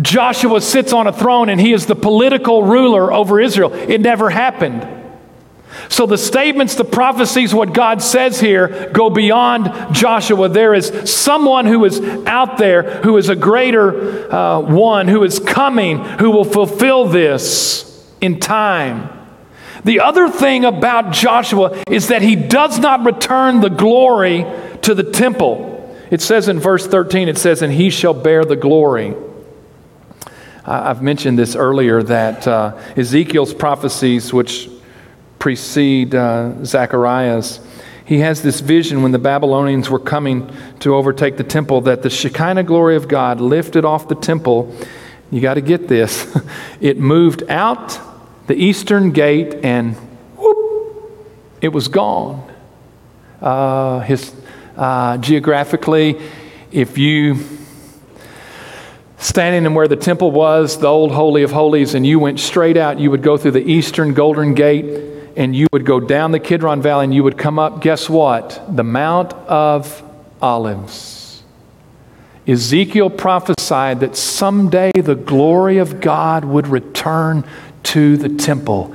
Joshua 0.00 0.60
sits 0.60 0.92
on 0.92 1.06
a 1.06 1.12
throne 1.12 1.48
and 1.48 1.60
he 1.60 1.72
is 1.72 1.86
the 1.86 1.96
political 1.96 2.62
ruler 2.62 3.12
over 3.12 3.40
Israel. 3.40 3.72
It 3.74 4.00
never 4.00 4.30
happened. 4.30 4.86
So 5.88 6.06
the 6.06 6.18
statements, 6.18 6.74
the 6.74 6.84
prophecies, 6.84 7.54
what 7.54 7.72
God 7.74 8.02
says 8.02 8.40
here 8.40 8.90
go 8.92 9.10
beyond 9.10 9.94
Joshua. 9.94 10.48
There 10.48 10.74
is 10.74 11.10
someone 11.10 11.66
who 11.66 11.84
is 11.84 12.00
out 12.26 12.58
there 12.58 13.02
who 13.02 13.16
is 13.16 13.28
a 13.28 13.36
greater 13.36 14.32
uh, 14.32 14.60
one, 14.60 15.08
who 15.08 15.24
is 15.24 15.38
coming, 15.38 15.98
who 15.98 16.30
will 16.30 16.44
fulfill 16.44 17.06
this 17.06 18.06
in 18.20 18.38
time. 18.38 19.21
The 19.84 20.00
other 20.00 20.28
thing 20.28 20.64
about 20.64 21.12
Joshua 21.12 21.82
is 21.90 22.08
that 22.08 22.22
he 22.22 22.36
does 22.36 22.78
not 22.78 23.04
return 23.04 23.60
the 23.60 23.70
glory 23.70 24.46
to 24.82 24.94
the 24.94 25.02
temple. 25.02 25.68
It 26.10 26.20
says 26.20 26.48
in 26.48 26.60
verse 26.60 26.86
13, 26.86 27.28
it 27.28 27.38
says, 27.38 27.62
And 27.62 27.72
he 27.72 27.90
shall 27.90 28.14
bear 28.14 28.44
the 28.44 28.56
glory. 28.56 29.14
I've 30.64 31.02
mentioned 31.02 31.38
this 31.38 31.56
earlier 31.56 32.02
that 32.04 32.46
uh, 32.46 32.78
Ezekiel's 32.96 33.52
prophecies, 33.52 34.32
which 34.32 34.70
precede 35.40 36.14
uh, 36.14 36.64
Zechariah's, 36.64 37.58
he 38.04 38.18
has 38.18 38.42
this 38.42 38.60
vision 38.60 39.02
when 39.02 39.10
the 39.10 39.18
Babylonians 39.18 39.90
were 39.90 39.98
coming 39.98 40.54
to 40.80 40.94
overtake 40.94 41.36
the 41.36 41.44
temple 41.44 41.80
that 41.82 42.02
the 42.02 42.10
Shekinah 42.10 42.64
glory 42.64 42.94
of 42.94 43.08
God 43.08 43.40
lifted 43.40 43.84
off 43.84 44.06
the 44.06 44.14
temple. 44.14 44.72
You 45.30 45.40
got 45.40 45.54
to 45.54 45.60
get 45.60 45.88
this. 45.88 46.36
it 46.80 46.98
moved 46.98 47.42
out 47.48 47.98
the 48.46 48.54
eastern 48.54 49.12
gate 49.12 49.54
and 49.62 49.94
whoop, 50.36 51.28
it 51.60 51.68
was 51.68 51.88
gone. 51.88 52.50
Uh, 53.40 54.00
his, 54.00 54.34
uh, 54.76 55.18
geographically. 55.18 56.20
If 56.70 56.96
you 56.96 57.38
standing 59.18 59.64
in 59.64 59.74
where 59.74 59.88
the 59.88 59.96
temple 59.96 60.30
was, 60.30 60.78
the 60.78 60.88
old 60.88 61.12
Holy 61.12 61.42
of 61.42 61.52
Holies, 61.52 61.94
and 61.94 62.06
you 62.06 62.18
went 62.18 62.40
straight 62.40 62.76
out, 62.76 62.98
you 62.98 63.10
would 63.10 63.22
go 63.22 63.36
through 63.36 63.52
the 63.52 63.64
eastern 63.64 64.14
Golden 64.14 64.54
Gate 64.54 65.10
and 65.36 65.54
you 65.56 65.66
would 65.72 65.86
go 65.86 66.00
down 66.00 66.32
the 66.32 66.40
Kidron 66.40 66.82
Valley 66.82 67.04
and 67.04 67.14
you 67.14 67.24
would 67.24 67.38
come 67.38 67.58
up, 67.58 67.80
guess 67.80 68.08
what? 68.10 68.62
The 68.68 68.84
Mount 68.84 69.32
of 69.32 70.02
Olives. 70.40 71.42
Ezekiel 72.46 73.08
prophesied 73.08 74.00
that 74.00 74.16
someday 74.16 74.90
the 74.92 75.14
glory 75.14 75.78
of 75.78 76.00
God 76.00 76.44
would 76.44 76.66
return 76.66 77.44
to 77.84 78.16
the 78.16 78.28
temple. 78.28 78.94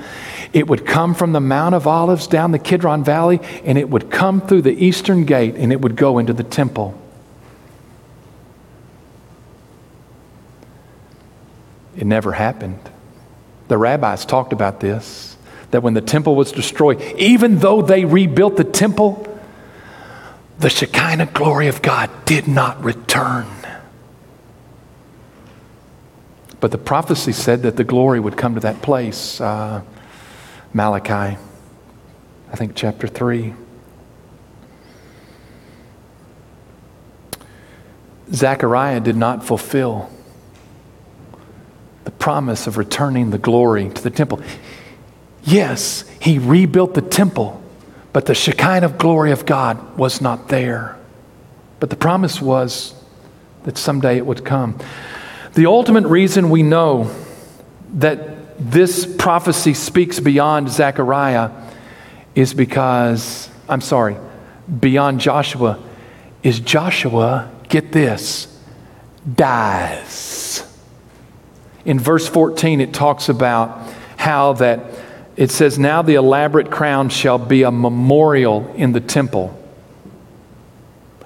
It 0.54 0.68
would 0.68 0.86
come 0.86 1.14
from 1.14 1.34
the 1.34 1.40
Mount 1.40 1.76
of 1.76 1.88
Olives 1.88 2.28
down 2.28 2.52
the 2.52 2.60
Kidron 2.60 3.04
Valley, 3.04 3.40
and 3.64 3.78
it 3.78 3.90
would 3.90 4.10
come 4.10 4.42
through 4.42 4.64
the 4.64 4.86
eastern 4.86 5.26
gate, 5.26 5.56
and 5.56 5.72
it 5.72 5.82
would 5.82 5.96
go 5.96 6.18
into 6.18 6.34
the 6.34 6.44
temple. 6.44 7.00
It 11.98 12.06
never 12.06 12.34
happened. 12.34 12.80
The 13.68 13.78
rabbis 13.78 14.26
talked 14.26 14.54
about 14.54 14.80
this 14.80 15.36
that 15.72 15.84
when 15.84 15.94
the 15.94 16.02
temple 16.02 16.36
was 16.36 16.54
destroyed, 16.54 17.02
even 17.18 17.58
though 17.58 17.82
they 17.82 18.06
rebuilt 18.06 18.56
the 18.56 18.64
temple, 18.64 19.28
the 20.60 20.70
Shekinah 20.70 21.26
glory 21.28 21.68
of 21.68 21.82
God 21.82 22.10
did 22.24 22.48
not 22.48 22.82
return. 22.82 23.46
But 26.68 26.74
the 26.74 26.78
prophecy 26.80 27.32
said 27.32 27.64
that 27.64 27.78
the 27.78 27.86
glory 27.86 28.20
would 28.20 28.36
come 28.36 28.56
to 28.56 28.60
that 28.60 28.82
place. 28.82 29.40
Uh, 29.40 29.84
Malachi, 30.74 31.38
I 32.52 32.56
think 32.58 32.74
chapter 32.76 33.08
3. 33.08 33.54
Zechariah 38.34 39.00
did 39.00 39.16
not 39.16 39.46
fulfill 39.46 40.12
the 42.04 42.12
promise 42.12 42.68
of 42.68 42.76
returning 42.76 43.30
the 43.30 43.38
glory 43.38 43.90
to 43.90 44.04
the 44.04 44.12
temple. 44.12 44.42
Yes, 45.44 46.04
he 46.20 46.38
rebuilt 46.38 46.96
the 46.96 47.02
temple, 47.02 47.64
but 48.12 48.26
the 48.26 48.36
Shekinah 48.36 48.90
glory 48.98 49.32
of 49.32 49.46
God 49.46 49.98
was 49.98 50.20
not 50.20 50.50
there. 50.50 50.98
But 51.80 51.92
the 51.92 51.96
promise 51.96 52.42
was 52.42 52.94
that 53.64 53.78
someday 53.78 54.18
it 54.18 54.26
would 54.26 54.44
come. 54.44 54.78
The 55.58 55.66
ultimate 55.66 56.06
reason 56.06 56.52
we 56.52 56.62
know 56.62 57.10
that 57.94 58.60
this 58.60 59.08
prophecy 59.08 59.74
speaks 59.74 60.20
beyond 60.20 60.70
Zechariah 60.70 61.50
is 62.36 62.54
because, 62.54 63.50
I'm 63.68 63.82
sorry, 63.82 64.18
beyond 64.80 65.20
Joshua, 65.20 65.80
is 66.44 66.60
Joshua, 66.60 67.52
get 67.70 67.92
this, 67.92 68.56
dies. 69.34 70.64
In 71.86 72.00
verse 72.00 72.28
14, 72.28 72.80
it 72.80 72.94
talks 72.94 73.28
about 73.28 73.82
how 74.16 74.54
that 74.54 74.86
it 75.38 75.50
says, 75.50 75.80
Now 75.80 76.04
the 76.04 76.14
elaborate 76.14 76.70
crown 76.70 77.10
shall 77.10 77.40
be 77.40 77.64
a 77.64 77.72
memorial 77.72 78.72
in 78.76 78.92
the 78.92 79.02
temple. 79.02 79.60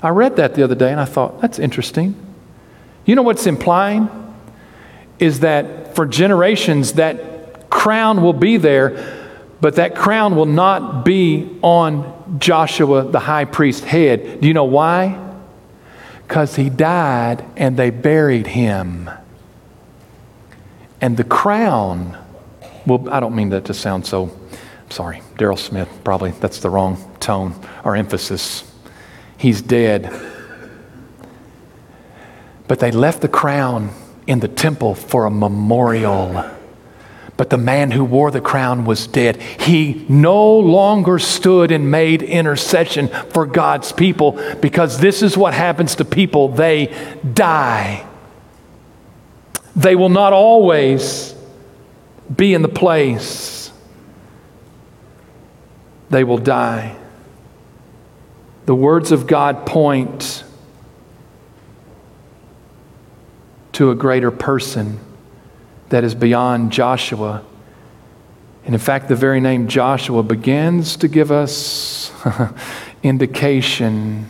I 0.01 0.07
read 0.07 0.37
that 0.37 0.55
the 0.55 0.63
other 0.63 0.75
day 0.75 0.89
and 0.89 1.01
I 1.01 1.05
thought, 1.05 1.41
that's 1.41 1.59
interesting. 1.59 2.15
You 3.03 3.15
know 3.15 3.23
what's 3.23 3.45
implying? 3.45 4.19
Is 5.21 5.39
that 5.39 5.95
for 5.95 6.05
generations, 6.05 6.93
that 6.93 7.69
crown 7.69 8.21
will 8.21 8.33
be 8.33 8.57
there, 8.57 9.29
but 9.61 9.75
that 9.75 9.95
crown 9.95 10.35
will 10.35 10.45
not 10.45 11.05
be 11.05 11.57
on 11.61 12.37
Joshua 12.39 13.03
the 13.03 13.19
high 13.19 13.45
priest's 13.45 13.85
head. 13.85 14.41
Do 14.41 14.47
you 14.47 14.53
know 14.53 14.65
why? 14.65 15.17
Because 16.27 16.55
he 16.57 16.69
died 16.69 17.45
and 17.55 17.77
they 17.77 17.89
buried 17.89 18.47
him. 18.47 19.09
And 20.99 21.15
the 21.15 21.23
crown 21.23 22.17
well, 22.85 23.07
I 23.09 23.19
don't 23.19 23.35
mean 23.35 23.49
that 23.49 23.65
to 23.65 23.73
sound 23.73 24.05
so, 24.05 24.31
sorry, 24.89 25.21
Daryl 25.37 25.57
Smith, 25.57 25.89
probably 26.03 26.31
that's 26.31 26.59
the 26.59 26.69
wrong 26.69 26.97
tone 27.19 27.55
or 27.83 27.95
emphasis. 27.95 28.69
He's 29.37 29.61
dead. 29.61 30.11
But 32.67 32.79
they 32.79 32.91
left 32.91 33.21
the 33.21 33.27
crown 33.27 33.91
in 34.27 34.39
the 34.39 34.47
temple 34.47 34.95
for 34.95 35.25
a 35.25 35.31
memorial. 35.31 36.45
But 37.37 37.49
the 37.49 37.57
man 37.57 37.91
who 37.91 38.03
wore 38.03 38.29
the 38.29 38.41
crown 38.41 38.85
was 38.85 39.07
dead. 39.07 39.41
He 39.41 40.05
no 40.07 40.59
longer 40.59 41.17
stood 41.17 41.71
and 41.71 41.89
made 41.89 42.21
intercession 42.21 43.07
for 43.07 43.45
God's 43.45 43.91
people 43.91 44.33
because 44.61 44.99
this 44.99 45.23
is 45.23 45.35
what 45.35 45.53
happens 45.53 45.95
to 45.95 46.05
people. 46.05 46.49
They 46.49 46.93
die. 47.33 48.05
They 49.75 49.95
will 49.95 50.09
not 50.09 50.33
always 50.33 51.33
be 52.35 52.53
in 52.53 52.61
the 52.61 52.69
place, 52.69 53.71
they 56.09 56.23
will 56.23 56.37
die. 56.37 56.95
The 58.65 58.75
words 58.75 59.11
of 59.11 59.27
God 59.27 59.65
point 59.65 60.43
to 63.73 63.91
a 63.91 63.95
greater 63.95 64.31
person 64.31 64.99
that 65.89 66.03
is 66.03 66.15
beyond 66.15 66.71
Joshua. 66.71 67.43
And 68.65 68.75
in 68.75 68.79
fact, 68.79 69.07
the 69.07 69.15
very 69.15 69.39
name 69.39 69.67
Joshua 69.67 70.23
begins 70.23 70.95
to 70.97 71.07
give 71.07 71.31
us 71.31 72.11
indication 73.03 74.27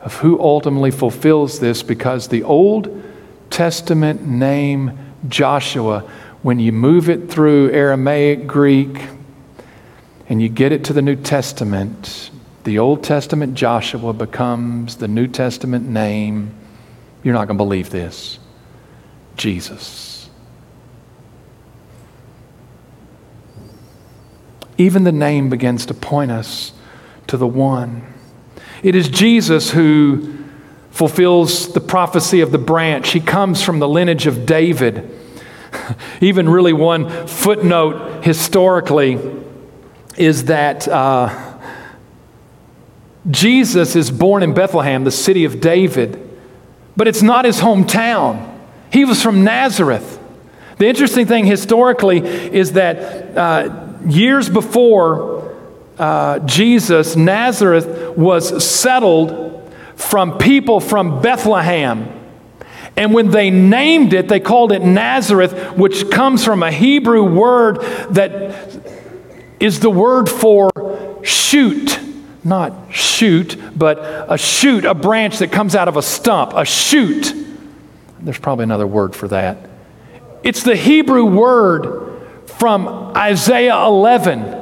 of 0.00 0.16
who 0.16 0.40
ultimately 0.40 0.90
fulfills 0.90 1.60
this 1.60 1.82
because 1.82 2.28
the 2.28 2.42
Old 2.42 3.02
Testament 3.50 4.26
name 4.26 4.98
Joshua 5.28 6.00
when 6.42 6.58
you 6.58 6.72
move 6.72 7.08
it 7.08 7.30
through 7.30 7.70
Aramaic, 7.70 8.48
Greek, 8.48 9.00
and 10.28 10.42
you 10.42 10.48
get 10.48 10.72
it 10.72 10.84
to 10.84 10.92
the 10.92 11.02
New 11.02 11.14
Testament, 11.14 12.30
the 12.64 12.78
Old 12.78 13.04
Testament 13.04 13.54
Joshua 13.54 14.12
becomes 14.12 14.96
the 14.96 15.08
New 15.08 15.28
Testament 15.28 15.88
name. 15.88 16.52
You're 17.22 17.34
not 17.34 17.46
going 17.46 17.58
to 17.58 17.64
believe 17.64 17.90
this 17.90 18.38
Jesus. 19.36 20.30
Even 24.78 25.04
the 25.04 25.12
name 25.12 25.48
begins 25.48 25.86
to 25.86 25.94
point 25.94 26.30
us 26.30 26.72
to 27.26 27.36
the 27.36 27.46
one. 27.46 28.02
It 28.82 28.94
is 28.94 29.08
Jesus 29.08 29.70
who 29.70 30.38
fulfills 30.90 31.72
the 31.72 31.80
prophecy 31.80 32.40
of 32.40 32.52
the 32.52 32.58
branch. 32.58 33.10
He 33.10 33.20
comes 33.20 33.62
from 33.62 33.78
the 33.78 33.88
lineage 33.88 34.26
of 34.26 34.44
David. 34.44 35.18
Even 36.20 36.48
really, 36.48 36.72
one 36.72 37.26
footnote 37.26 38.24
historically 38.24 39.18
is 40.16 40.46
that 40.46 40.86
uh, 40.88 41.58
Jesus 43.30 43.96
is 43.96 44.10
born 44.10 44.42
in 44.42 44.52
Bethlehem, 44.52 45.04
the 45.04 45.10
city 45.10 45.44
of 45.44 45.60
David, 45.60 46.28
but 46.96 47.08
it's 47.08 47.22
not 47.22 47.44
his 47.44 47.60
hometown. 47.60 48.51
He 48.92 49.06
was 49.06 49.22
from 49.22 49.42
Nazareth. 49.42 50.18
The 50.76 50.86
interesting 50.86 51.26
thing 51.26 51.46
historically 51.46 52.18
is 52.18 52.72
that 52.72 53.36
uh, 53.36 53.88
years 54.06 54.50
before 54.50 55.56
uh, 55.98 56.40
Jesus, 56.40 57.16
Nazareth 57.16 58.16
was 58.16 58.62
settled 58.64 59.72
from 59.96 60.36
people 60.36 60.80
from 60.80 61.22
Bethlehem. 61.22 62.08
And 62.96 63.14
when 63.14 63.30
they 63.30 63.50
named 63.50 64.12
it, 64.12 64.28
they 64.28 64.40
called 64.40 64.72
it 64.72 64.82
Nazareth, 64.82 65.72
which 65.76 66.10
comes 66.10 66.44
from 66.44 66.62
a 66.62 66.70
Hebrew 66.70 67.22
word 67.22 67.80
that 68.10 68.82
is 69.58 69.80
the 69.80 69.88
word 69.90 70.28
for 70.28 71.20
shoot. 71.24 71.98
Not 72.44 72.92
shoot, 72.92 73.56
but 73.74 74.26
a 74.28 74.36
shoot, 74.36 74.84
a 74.84 74.94
branch 74.94 75.38
that 75.38 75.50
comes 75.50 75.74
out 75.74 75.88
of 75.88 75.96
a 75.96 76.02
stump, 76.02 76.52
a 76.54 76.66
shoot. 76.66 77.42
There's 78.22 78.38
probably 78.38 78.64
another 78.64 78.86
word 78.86 79.16
for 79.16 79.28
that. 79.28 79.68
It's 80.42 80.62
the 80.62 80.76
Hebrew 80.76 81.24
word 81.24 82.20
from 82.46 82.88
Isaiah 83.16 83.84
11. 83.84 84.60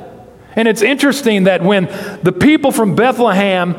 And 0.57 0.67
it's 0.67 0.83
interesting 0.83 1.45
that 1.45 1.63
when 1.63 1.87
the 2.23 2.33
people 2.33 2.73
from 2.73 2.95
Bethlehem 2.95 3.77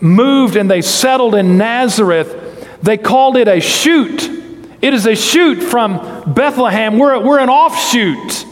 moved 0.00 0.56
and 0.56 0.70
they 0.70 0.82
settled 0.82 1.34
in 1.34 1.58
Nazareth, 1.58 2.80
they 2.82 2.96
called 2.96 3.36
it 3.36 3.48
a 3.48 3.60
shoot. 3.60 4.22
It 4.80 4.94
is 4.94 5.06
a 5.06 5.14
shoot 5.14 5.56
from 5.56 6.32
Bethlehem. 6.32 6.98
We're, 6.98 7.24
we're 7.24 7.40
an 7.40 7.50
offshoot. 7.50 8.46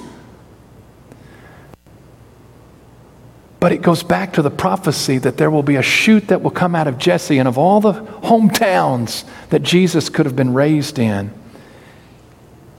But 3.66 3.72
it 3.72 3.82
goes 3.82 4.04
back 4.04 4.34
to 4.34 4.42
the 4.42 4.50
prophecy 4.50 5.18
that 5.18 5.38
there 5.38 5.50
will 5.50 5.64
be 5.64 5.74
a 5.74 5.82
shoot 5.82 6.28
that 6.28 6.40
will 6.40 6.52
come 6.52 6.76
out 6.76 6.86
of 6.86 6.98
Jesse 6.98 7.38
and 7.38 7.48
of 7.48 7.58
all 7.58 7.80
the 7.80 7.94
hometowns 7.94 9.24
that 9.48 9.64
Jesus 9.64 10.08
could 10.08 10.24
have 10.24 10.36
been 10.36 10.54
raised 10.54 11.00
in. 11.00 11.32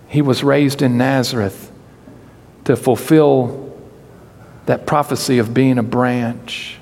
He 0.08 0.22
was 0.22 0.46
raised 0.46 0.82
in 0.82 0.98
Nazareth 0.98 1.74
to 2.64 2.78
fulfill 2.78 3.78
that 4.66 4.86
prophecy 4.86 5.40
of 5.40 5.54
being 5.54 5.78
a 5.78 5.84
branch. 5.84 6.78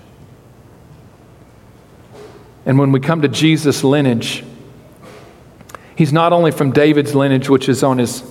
And 2.63 2.77
when 2.77 2.91
we 2.91 2.99
come 2.99 3.23
to 3.23 3.27
Jesus' 3.27 3.83
lineage, 3.83 4.43
he's 5.95 6.13
not 6.13 6.31
only 6.31 6.51
from 6.51 6.73
David's 6.73 7.15
lineage, 7.15 7.49
which 7.49 7.67
is 7.67 7.81
on 7.81 7.97
his 7.97 8.23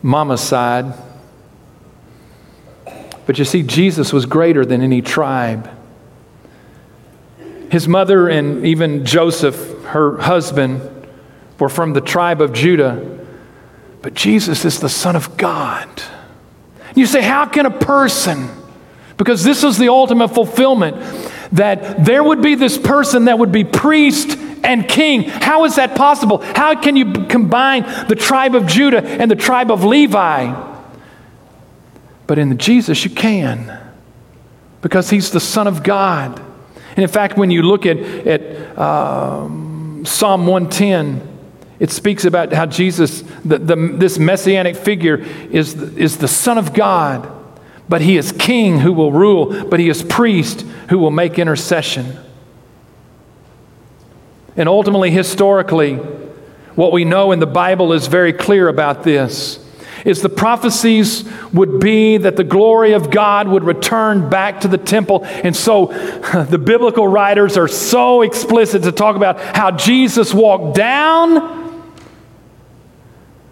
mama's 0.00 0.40
side, 0.40 0.94
but 3.26 3.38
you 3.38 3.44
see, 3.44 3.62
Jesus 3.62 4.12
was 4.12 4.26
greater 4.26 4.64
than 4.64 4.82
any 4.82 5.02
tribe. 5.02 5.70
His 7.70 7.88
mother 7.88 8.28
and 8.28 8.66
even 8.66 9.04
Joseph, 9.04 9.84
her 9.84 10.18
husband, 10.18 10.82
were 11.58 11.68
from 11.68 11.92
the 11.92 12.00
tribe 12.00 12.40
of 12.40 12.52
Judah, 12.52 13.20
but 14.02 14.14
Jesus 14.14 14.64
is 14.64 14.80
the 14.80 14.88
Son 14.88 15.16
of 15.16 15.36
God. 15.36 15.88
You 16.94 17.06
say, 17.06 17.22
How 17.22 17.46
can 17.46 17.66
a 17.66 17.70
person, 17.70 18.48
because 19.16 19.44
this 19.44 19.64
is 19.64 19.78
the 19.78 19.88
ultimate 19.88 20.28
fulfillment, 20.28 20.96
that 21.52 22.04
there 22.04 22.22
would 22.22 22.42
be 22.42 22.56
this 22.56 22.76
person 22.76 23.26
that 23.26 23.38
would 23.38 23.52
be 23.52 23.64
priest 23.64 24.36
and 24.64 24.88
king. 24.88 25.22
How 25.24 25.64
is 25.64 25.76
that 25.76 25.94
possible? 25.94 26.38
How 26.38 26.80
can 26.80 26.96
you 26.96 27.12
combine 27.26 27.82
the 28.08 28.16
tribe 28.16 28.54
of 28.54 28.66
Judah 28.66 29.02
and 29.02 29.30
the 29.30 29.36
tribe 29.36 29.70
of 29.70 29.84
Levi? 29.84 30.71
But 32.26 32.38
in 32.38 32.56
Jesus, 32.58 33.04
you 33.04 33.10
can 33.10 33.78
because 34.80 35.10
he's 35.10 35.30
the 35.30 35.40
Son 35.40 35.66
of 35.66 35.82
God. 35.82 36.38
And 36.90 36.98
in 36.98 37.08
fact, 37.08 37.38
when 37.38 37.50
you 37.50 37.62
look 37.62 37.86
at, 37.86 37.98
at 37.98 38.78
um, 38.78 40.04
Psalm 40.04 40.46
110, 40.46 41.28
it 41.78 41.90
speaks 41.90 42.24
about 42.24 42.52
how 42.52 42.66
Jesus, 42.66 43.22
the, 43.44 43.58
the, 43.58 43.76
this 43.76 44.18
messianic 44.18 44.76
figure, 44.76 45.16
is, 45.16 45.74
is 45.74 46.18
the 46.18 46.28
Son 46.28 46.58
of 46.58 46.74
God, 46.74 47.30
but 47.88 48.02
he 48.02 48.16
is 48.16 48.32
king 48.32 48.80
who 48.80 48.92
will 48.92 49.12
rule, 49.12 49.64
but 49.64 49.80
he 49.80 49.88
is 49.88 50.02
priest 50.02 50.62
who 50.90 50.98
will 50.98 51.10
make 51.10 51.38
intercession. 51.38 52.18
And 54.56 54.68
ultimately, 54.68 55.10
historically, 55.10 55.96
what 56.74 56.92
we 56.92 57.04
know 57.04 57.32
in 57.32 57.40
the 57.40 57.46
Bible 57.46 57.92
is 57.92 58.06
very 58.06 58.32
clear 58.32 58.68
about 58.68 59.02
this 59.02 59.61
is 60.04 60.22
the 60.22 60.28
prophecies 60.28 61.24
would 61.52 61.80
be 61.80 62.16
that 62.18 62.36
the 62.36 62.44
glory 62.44 62.92
of 62.92 63.10
God 63.10 63.48
would 63.48 63.64
return 63.64 64.28
back 64.28 64.60
to 64.60 64.68
the 64.68 64.78
temple. 64.78 65.24
And 65.24 65.54
so 65.54 65.86
the 66.50 66.58
biblical 66.58 67.06
writers 67.06 67.56
are 67.56 67.68
so 67.68 68.22
explicit 68.22 68.82
to 68.84 68.92
talk 68.92 69.16
about 69.16 69.40
how 69.40 69.70
Jesus 69.70 70.34
walked 70.34 70.76
down 70.76 71.60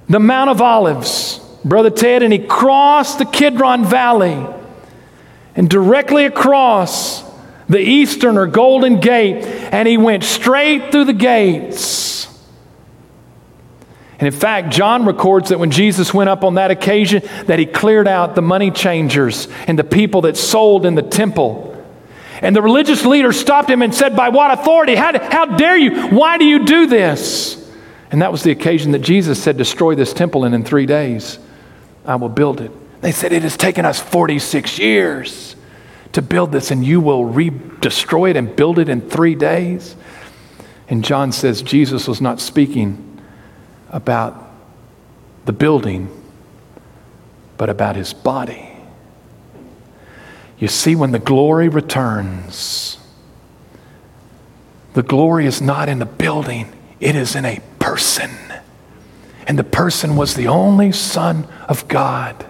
the 0.09 0.19
Mount 0.19 0.51
of 0.51 0.61
Olives, 0.61 1.39
Brother 1.65 1.91
Ted, 1.91 2.25
and 2.25 2.33
he 2.33 2.41
crossed 2.41 3.19
the 3.19 3.25
Kidron 3.25 3.85
Valley. 3.85 4.45
And 5.55 5.71
directly 5.71 6.25
across 6.25 7.23
the 7.69 7.81
eastern 7.81 8.37
or 8.37 8.47
golden 8.47 8.99
gate, 8.99 9.45
and 9.45 9.87
he 9.87 9.97
went 9.97 10.25
straight 10.25 10.91
through 10.91 11.05
the 11.05 11.13
gates. 11.13 12.20
And 14.21 14.27
in 14.27 14.39
fact, 14.39 14.71
John 14.71 15.07
records 15.07 15.49
that 15.49 15.59
when 15.59 15.71
Jesus 15.71 16.13
went 16.13 16.29
up 16.29 16.45
on 16.45 16.57
that 16.57 16.71
occasion, 16.71 17.23
that 17.47 17.59
he 17.59 17.65
cleared 17.65 18.07
out 18.07 18.35
the 18.35 18.43
money 18.43 18.71
changers 18.71 19.49
and 19.67 19.79
the 19.79 19.85
people 19.85 20.21
that 20.23 20.37
sold 20.37 20.85
in 20.85 20.95
the 20.95 21.03
temple. 21.03 21.67
And 22.43 22.55
the 22.55 22.61
religious 22.61 23.07
leader 23.07 23.33
stopped 23.33 23.71
him 23.71 23.81
and 23.81 23.95
said, 23.95 24.15
By 24.15 24.29
what 24.29 24.51
authority? 24.51 24.95
How, 24.95 25.19
how 25.19 25.57
dare 25.57 25.79
you? 25.79 26.09
Why 26.09 26.37
do 26.37 26.45
you 26.45 26.67
do 26.67 26.87
this? 26.87 27.57
And 28.11 28.21
that 28.21 28.31
was 28.31 28.43
the 28.43 28.51
occasion 28.51 28.93
that 28.93 28.99
Jesus 28.99 29.43
said, 29.43 29.57
Destroy 29.57 29.95
this 29.95 30.13
temple, 30.13 30.45
and 30.45 30.55
in 30.55 30.65
three 30.65 30.85
days 30.85 31.39
I 32.05 32.17
will 32.17 32.29
build 32.29 32.61
it. 32.61 32.71
They 33.01 33.13
said, 33.13 33.33
It 33.33 33.43
has 33.43 33.57
taken 33.57 33.87
us 33.87 34.01
46 34.01 34.79
years 34.79 35.57
to 36.13 36.21
build 36.21 36.53
this, 36.53 36.71
and 36.71 36.85
you 36.85 37.01
will 37.01 37.25
re- 37.25 37.59
destroy 37.81 38.29
it 38.29 38.37
and 38.37 38.55
build 38.55 38.79
it 38.79 38.91
in 38.91 39.01
three 39.01 39.35
days? 39.35 39.97
And 40.89 41.03
John 41.03 41.33
says 41.33 41.63
Jesus 41.63 42.07
was 42.07 42.21
not 42.21 42.39
speaking 42.39 43.10
about 43.91 44.49
the 45.45 45.53
building, 45.53 46.09
but 47.57 47.69
about 47.69 47.97
his 47.97 48.13
body. 48.13 48.71
You 50.59 50.69
see, 50.69 50.95
when 50.95 51.13
the 51.13 51.19
glory 51.19 51.69
returns, 51.69 52.99
the 54.95 55.03
glory 55.03 55.47
is 55.47 55.61
not 55.61 55.89
in 55.89 55.99
the 55.99 56.07
building, 56.07 56.73
it 57.01 57.17
is 57.17 57.35
in 57.35 57.45
a 57.45 57.61
person. 57.79 58.31
And 59.47 59.59
the 59.59 59.65
person 59.65 60.17
was 60.17 60.35
the 60.35 60.47
only 60.47 60.93
Son 60.93 61.49
of 61.69 61.89
God 61.89 62.47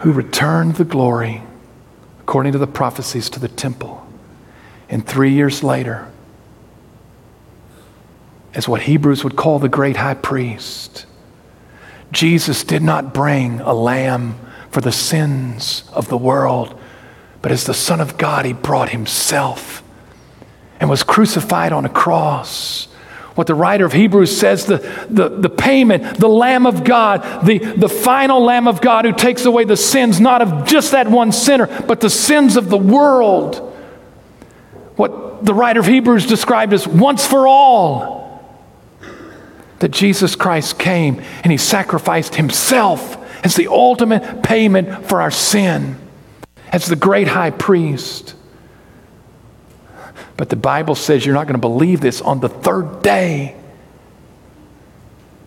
who 0.00 0.12
returned 0.12 0.74
the 0.74 0.84
glory, 0.84 1.42
according 2.20 2.52
to 2.52 2.58
the 2.58 2.66
prophecies, 2.66 3.30
to 3.30 3.40
the 3.40 3.48
temple. 3.48 4.06
And 4.88 5.06
three 5.06 5.32
years 5.32 5.62
later, 5.62 6.08
as 8.54 8.68
what 8.68 8.82
Hebrews 8.82 9.24
would 9.24 9.36
call 9.36 9.58
the 9.58 9.68
great 9.68 9.96
high 9.96 10.14
priest. 10.14 11.06
Jesus 12.10 12.64
did 12.64 12.82
not 12.82 13.14
bring 13.14 13.60
a 13.60 13.72
lamb 13.72 14.38
for 14.70 14.80
the 14.80 14.92
sins 14.92 15.84
of 15.92 16.08
the 16.08 16.16
world, 16.16 16.78
but 17.40 17.50
as 17.50 17.64
the 17.64 17.74
Son 17.74 18.00
of 18.00 18.18
God, 18.18 18.44
he 18.44 18.52
brought 18.52 18.90
himself 18.90 19.82
and 20.78 20.90
was 20.90 21.02
crucified 21.02 21.72
on 21.72 21.84
a 21.84 21.88
cross. 21.88 22.86
What 23.34 23.46
the 23.46 23.54
writer 23.54 23.86
of 23.86 23.94
Hebrews 23.94 24.36
says 24.36 24.66
the, 24.66 24.76
the, 25.08 25.30
the 25.30 25.48
payment, 25.48 26.18
the 26.18 26.28
Lamb 26.28 26.66
of 26.66 26.84
God, 26.84 27.46
the, 27.46 27.58
the 27.58 27.88
final 27.88 28.42
Lamb 28.42 28.68
of 28.68 28.82
God 28.82 29.06
who 29.06 29.12
takes 29.12 29.46
away 29.46 29.64
the 29.64 29.76
sins, 29.76 30.20
not 30.20 30.42
of 30.42 30.66
just 30.66 30.92
that 30.92 31.08
one 31.08 31.32
sinner, 31.32 31.66
but 31.86 32.00
the 32.00 32.10
sins 32.10 32.56
of 32.56 32.68
the 32.68 32.76
world. 32.76 33.56
What 34.96 35.46
the 35.46 35.54
writer 35.54 35.80
of 35.80 35.86
Hebrews 35.86 36.26
described 36.26 36.74
as 36.74 36.86
once 36.86 37.26
for 37.26 37.48
all 37.48 38.21
that 39.82 39.90
Jesus 39.90 40.36
Christ 40.36 40.78
came 40.78 41.20
and 41.42 41.50
he 41.50 41.58
sacrificed 41.58 42.36
himself 42.36 43.18
as 43.44 43.56
the 43.56 43.66
ultimate 43.66 44.42
payment 44.42 45.06
for 45.06 45.20
our 45.20 45.30
sin, 45.32 45.96
as 46.68 46.86
the 46.86 46.94
great 46.94 47.26
high 47.26 47.50
priest. 47.50 48.36
But 50.36 50.50
the 50.50 50.56
Bible 50.56 50.94
says 50.94 51.26
you're 51.26 51.34
not 51.34 51.48
going 51.48 51.60
to 51.60 51.60
believe 51.60 52.00
this. 52.00 52.20
On 52.20 52.38
the 52.38 52.48
third 52.48 53.02
day, 53.02 53.56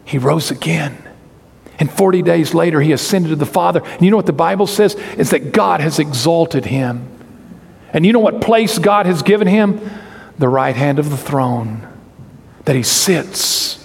he 0.03 0.17
rose 0.17 0.51
again. 0.51 1.01
And 1.79 1.89
40 1.89 2.21
days 2.21 2.53
later, 2.53 2.81
he 2.81 2.91
ascended 2.91 3.29
to 3.29 3.35
the 3.37 3.45
Father. 3.45 3.81
And 3.85 4.01
you 4.01 4.11
know 4.11 4.17
what 4.17 4.25
the 4.25 4.33
Bible 4.33 4.67
says? 4.67 4.95
Is 5.17 5.29
that 5.29 5.53
God 5.53 5.79
has 5.79 5.97
exalted 5.97 6.65
him. 6.65 7.07
And 7.93 8.05
you 8.05 8.11
know 8.11 8.19
what 8.19 8.41
place 8.41 8.79
God 8.79 9.05
has 9.05 9.21
given 9.21 9.47
him? 9.47 9.79
The 10.37 10.49
right 10.49 10.75
hand 10.75 10.99
of 10.99 11.09
the 11.09 11.17
throne. 11.17 11.87
That 12.65 12.75
he 12.75 12.83
sits 12.83 13.84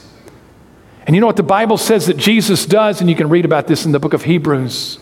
and 1.10 1.16
you 1.16 1.20
know 1.20 1.26
what 1.26 1.34
the 1.34 1.42
Bible 1.42 1.76
says 1.76 2.06
that 2.06 2.16
Jesus 2.16 2.64
does? 2.64 3.00
And 3.00 3.10
you 3.10 3.16
can 3.16 3.28
read 3.28 3.44
about 3.44 3.66
this 3.66 3.84
in 3.84 3.90
the 3.90 3.98
book 3.98 4.12
of 4.12 4.22
Hebrews. 4.22 5.00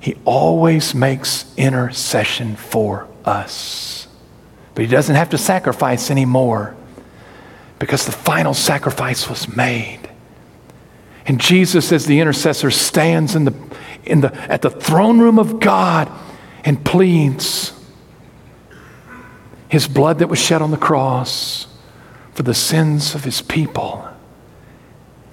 He 0.00 0.16
always 0.24 0.94
makes 0.94 1.44
intercession 1.58 2.56
for 2.56 3.06
us. 3.26 4.08
But 4.74 4.86
he 4.86 4.90
doesn't 4.90 5.16
have 5.16 5.28
to 5.28 5.36
sacrifice 5.36 6.10
anymore 6.10 6.74
because 7.78 8.06
the 8.06 8.12
final 8.12 8.54
sacrifice 8.54 9.28
was 9.28 9.54
made. 9.54 10.08
And 11.26 11.38
Jesus, 11.38 11.92
as 11.92 12.06
the 12.06 12.20
intercessor, 12.20 12.70
stands 12.70 13.36
in 13.36 13.44
the, 13.44 13.54
in 14.06 14.22
the, 14.22 14.34
at 14.50 14.62
the 14.62 14.70
throne 14.70 15.18
room 15.18 15.38
of 15.38 15.60
God 15.60 16.10
and 16.64 16.82
pleads 16.82 17.78
his 19.68 19.86
blood 19.86 20.20
that 20.20 20.28
was 20.28 20.38
shed 20.38 20.62
on 20.62 20.70
the 20.70 20.78
cross 20.78 21.66
for 22.40 22.44
the 22.44 22.54
sins 22.54 23.14
of 23.14 23.22
his 23.22 23.42
people. 23.42 24.02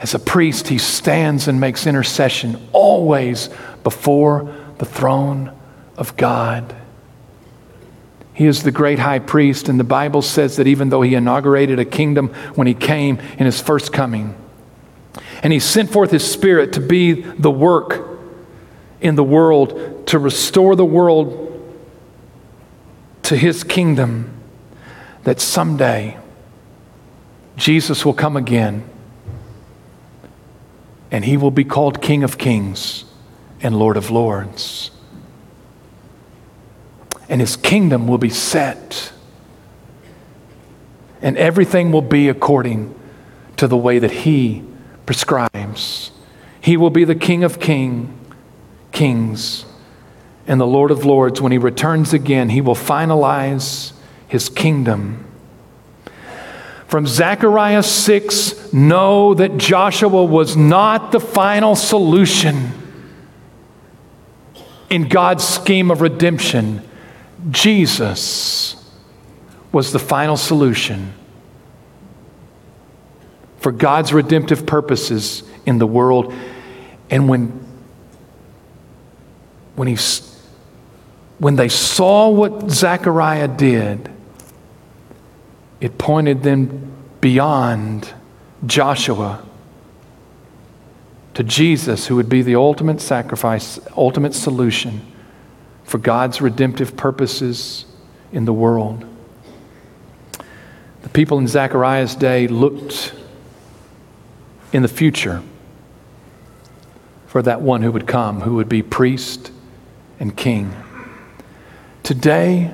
As 0.02 0.14
a 0.14 0.20
priest, 0.20 0.68
he 0.68 0.78
stands 0.78 1.48
and 1.48 1.58
makes 1.58 1.88
intercession 1.88 2.62
always 2.74 3.50
before 3.82 4.54
the 4.80 4.84
throne 4.84 5.54
of 5.96 6.18
God. 6.18 6.76
He 8.34 8.46
is 8.46 8.64
the 8.64 8.72
great 8.72 9.00
high 9.00 9.20
priest, 9.20 9.70
and 9.70 9.80
the 9.80 9.86
Bible 9.86 10.22
says 10.22 10.58
that 10.58 10.68
even 10.68 10.90
though 10.90 11.02
he 11.02 11.16
inaugurated 11.16 11.80
a 11.80 11.86
kingdom 11.86 12.28
when 12.56 12.68
he 12.68 12.74
came 12.74 13.20
in 13.38 13.46
his 13.46 13.62
first 13.62 13.94
coming, 13.94 14.36
and 15.42 15.54
he 15.54 15.62
sent 15.62 15.90
forth 15.90 16.12
his 16.12 16.30
spirit 16.30 16.74
to 16.74 16.82
be 16.82 17.22
the 17.22 17.50
work 17.50 18.20
in 19.00 19.16
the 19.16 19.24
world, 19.24 20.08
to 20.08 20.20
restore 20.20 20.76
the 20.76 20.84
world 20.84 21.72
to 23.24 23.38
his 23.38 23.64
kingdom, 23.64 24.30
that 25.24 25.40
someday 25.40 26.18
Jesus 27.58 28.06
will 28.06 28.14
come 28.14 28.38
again, 28.38 28.88
and 31.12 31.26
he 31.26 31.36
will 31.36 31.52
be 31.52 31.64
called 31.66 32.02
King 32.02 32.24
of 32.24 32.38
Kings 32.38 33.04
and 33.62 33.78
Lord 33.78 33.98
of 33.98 34.10
Lords. 34.10 34.92
And 37.28 37.42
his 37.42 37.58
kingdom 37.58 38.08
will 38.08 38.20
be 38.20 38.30
set, 38.30 39.12
and 41.22 41.36
everything 41.38 41.92
will 41.92 42.02
be 42.02 42.30
according 42.30 42.98
to 43.58 43.68
the 43.68 43.76
way 43.76 44.00
that 44.00 44.12
he 44.12 44.64
prescribes. 45.06 46.12
He 46.62 46.78
will 46.78 46.92
be 46.92 47.04
the 47.04 47.16
King 47.16 47.44
of 47.44 47.60
King, 47.60 48.18
Kings 48.92 49.66
and 50.46 50.62
the 50.62 50.68
Lord 50.68 50.92
of 50.92 51.06
Lords. 51.06 51.42
When 51.42 51.52
he 51.52 51.58
returns 51.58 52.14
again, 52.14 52.50
he 52.50 52.62
will 52.62 52.76
finalize 52.76 53.94
his 54.28 54.48
kingdom. 54.48 55.27
From 56.88 57.06
Zechariah 57.06 57.84
6, 57.84 58.72
know 58.72 59.34
that 59.34 59.58
Joshua 59.58 60.24
was 60.24 60.56
not 60.56 61.12
the 61.12 61.20
final 61.20 61.76
solution 61.76 62.72
in 64.90 65.10
God's 65.10 65.46
scheme 65.46 65.92
of 65.92 66.00
redemption. 66.00 66.82
Jesus 67.52 68.76
was 69.74 69.92
the 69.92 70.00
final 70.00 70.38
solution 70.38 71.14
for 73.60 73.74
God's 73.74 74.14
redemptive 74.14 74.66
purposes 74.66 75.44
in 75.66 75.78
the 75.80 75.88
world. 75.88 76.34
And 77.10 77.28
when, 77.28 77.48
when, 79.76 79.90
he, 79.90 79.98
when 81.38 81.58
they 81.58 81.68
saw 81.68 82.30
what 82.30 82.70
Zechariah 82.72 83.50
did, 83.50 84.10
it 85.80 85.98
pointed 85.98 86.44
them 86.44 86.94
beyond 87.22 88.14
Joshua 88.66 89.44
to 91.36 91.44
Jesus, 91.44 92.08
who 92.08 92.16
would 92.16 92.30
be 92.30 92.42
the 92.42 92.56
ultimate 92.56 93.00
sacrifice, 93.00 93.80
ultimate 93.96 94.34
solution 94.34 95.02
for 95.84 96.00
God's 96.00 96.42
redemptive 96.42 96.98
purposes 96.98 97.86
in 98.32 98.46
the 98.46 98.54
world. 98.54 99.06
The 101.04 101.10
people 101.10 101.38
in 101.38 101.48
Zechariah's 101.48 102.16
day 102.16 102.48
looked 102.48 103.14
in 104.74 104.82
the 104.82 104.88
future 104.88 105.44
for 107.28 107.42
that 107.44 107.62
one 107.62 107.84
who 107.84 107.92
would 107.92 108.08
come, 108.08 108.42
who 108.42 108.56
would 108.56 108.68
be 108.68 108.82
priest 108.82 109.52
and 110.20 110.36
king. 110.36 110.74
Today, 112.02 112.74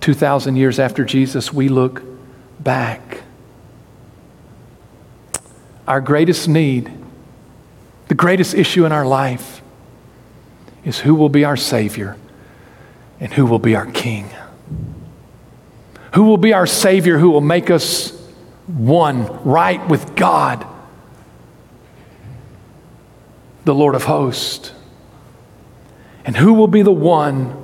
2,000 0.00 0.56
years 0.56 0.78
after 0.78 1.04
Jesus, 1.04 1.52
we 1.52 1.68
look 1.68 2.02
back. 2.62 3.22
Our 5.86 6.00
greatest 6.00 6.48
need, 6.48 6.90
the 8.08 8.14
greatest 8.14 8.54
issue 8.54 8.84
in 8.84 8.92
our 8.92 9.06
life, 9.06 9.62
is 10.84 11.00
who 11.00 11.14
will 11.14 11.28
be 11.28 11.44
our 11.44 11.56
Savior 11.56 12.16
and 13.20 13.32
who 13.32 13.46
will 13.46 13.58
be 13.58 13.76
our 13.76 13.86
King. 13.86 14.30
Who 16.14 16.24
will 16.24 16.36
be 16.36 16.52
our 16.52 16.66
Savior 16.66 17.18
who 17.18 17.30
will 17.30 17.40
make 17.40 17.70
us 17.70 18.10
one, 18.66 19.26
right 19.44 19.86
with 19.88 20.14
God, 20.14 20.66
the 23.64 23.74
Lord 23.74 23.94
of 23.94 24.04
hosts? 24.04 24.72
And 26.24 26.36
who 26.36 26.52
will 26.52 26.68
be 26.68 26.82
the 26.82 26.92
one 26.92 27.61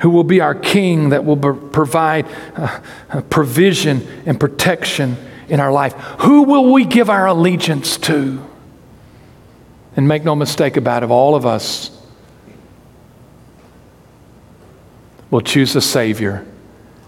who 0.00 0.10
will 0.10 0.24
be 0.24 0.40
our 0.40 0.54
king 0.54 1.10
that 1.10 1.24
will 1.24 1.36
provide 1.36 2.26
uh, 2.54 2.80
uh, 3.10 3.20
provision 3.22 4.06
and 4.26 4.38
protection 4.38 5.16
in 5.48 5.60
our 5.60 5.72
life. 5.72 5.92
Who 6.20 6.42
will 6.42 6.72
we 6.72 6.84
give 6.84 7.08
our 7.08 7.26
allegiance 7.26 7.96
to? 7.98 8.44
And 9.96 10.06
make 10.06 10.24
no 10.24 10.34
mistake 10.34 10.76
about 10.76 11.02
it, 11.02 11.10
all 11.10 11.34
of 11.34 11.46
us 11.46 11.90
will 15.30 15.40
choose 15.40 15.74
a 15.74 15.80
Savior 15.80 16.46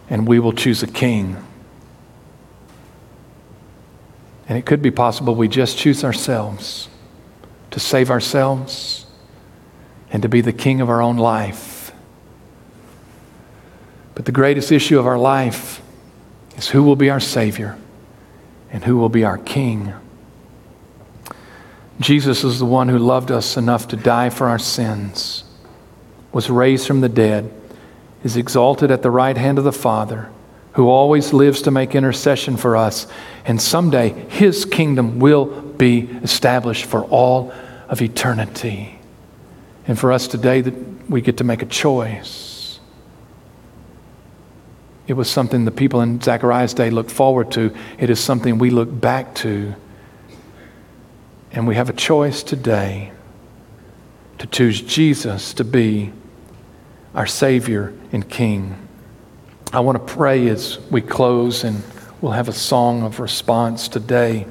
and 0.08 0.26
we 0.26 0.38
will 0.38 0.52
choose 0.52 0.82
a 0.82 0.86
King. 0.86 1.36
And 4.48 4.56
it 4.56 4.64
could 4.64 4.80
be 4.80 4.90
possible 4.90 5.34
we 5.34 5.48
just 5.48 5.76
choose 5.76 6.02
ourselves 6.02 6.88
to 7.70 7.78
save 7.78 8.10
ourselves 8.10 9.04
and 10.10 10.22
to 10.22 10.28
be 10.28 10.40
the 10.40 10.54
King 10.54 10.80
of 10.80 10.88
our 10.88 11.02
own 11.02 11.18
life. 11.18 11.77
But 14.18 14.24
the 14.24 14.32
greatest 14.32 14.72
issue 14.72 14.98
of 14.98 15.06
our 15.06 15.16
life 15.16 15.80
is 16.56 16.70
who 16.70 16.82
will 16.82 16.96
be 16.96 17.08
our 17.08 17.20
Savior 17.20 17.78
and 18.72 18.82
who 18.82 18.96
will 18.96 19.08
be 19.08 19.22
our 19.22 19.38
King. 19.38 19.94
Jesus 22.00 22.42
is 22.42 22.58
the 22.58 22.64
one 22.64 22.88
who 22.88 22.98
loved 22.98 23.30
us 23.30 23.56
enough 23.56 23.86
to 23.86 23.96
die 23.96 24.30
for 24.30 24.48
our 24.48 24.58
sins, 24.58 25.44
was 26.32 26.50
raised 26.50 26.84
from 26.84 27.00
the 27.00 27.08
dead, 27.08 27.48
is 28.24 28.36
exalted 28.36 28.90
at 28.90 29.02
the 29.02 29.10
right 29.12 29.36
hand 29.36 29.56
of 29.56 29.62
the 29.62 29.70
Father, 29.70 30.28
who 30.72 30.88
always 30.88 31.32
lives 31.32 31.62
to 31.62 31.70
make 31.70 31.94
intercession 31.94 32.56
for 32.56 32.76
us, 32.76 33.06
and 33.44 33.62
someday 33.62 34.08
his 34.30 34.64
kingdom 34.64 35.20
will 35.20 35.44
be 35.44 36.10
established 36.24 36.86
for 36.86 37.04
all 37.04 37.52
of 37.88 38.02
eternity. 38.02 38.98
And 39.86 39.96
for 39.96 40.10
us 40.10 40.26
today, 40.26 40.60
that 40.60 41.08
we 41.08 41.20
get 41.20 41.36
to 41.36 41.44
make 41.44 41.62
a 41.62 41.66
choice. 41.66 42.47
It 45.08 45.14
was 45.14 45.30
something 45.30 45.64
the 45.64 45.70
people 45.70 46.02
in 46.02 46.20
Zechariah's 46.20 46.74
day 46.74 46.90
looked 46.90 47.10
forward 47.10 47.50
to. 47.52 47.74
It 47.98 48.10
is 48.10 48.20
something 48.20 48.58
we 48.58 48.68
look 48.68 49.00
back 49.00 49.34
to. 49.36 49.74
And 51.50 51.66
we 51.66 51.76
have 51.76 51.88
a 51.88 51.94
choice 51.94 52.42
today 52.42 53.12
to 54.36 54.46
choose 54.46 54.82
Jesus 54.82 55.54
to 55.54 55.64
be 55.64 56.12
our 57.14 57.26
Savior 57.26 57.94
and 58.12 58.28
King. 58.28 58.86
I 59.72 59.80
want 59.80 59.96
to 59.96 60.12
pray 60.14 60.46
as 60.48 60.78
we 60.90 61.00
close, 61.00 61.64
and 61.64 61.82
we'll 62.20 62.32
have 62.32 62.50
a 62.50 62.52
song 62.52 63.02
of 63.02 63.18
response 63.18 63.88
today. 63.88 64.46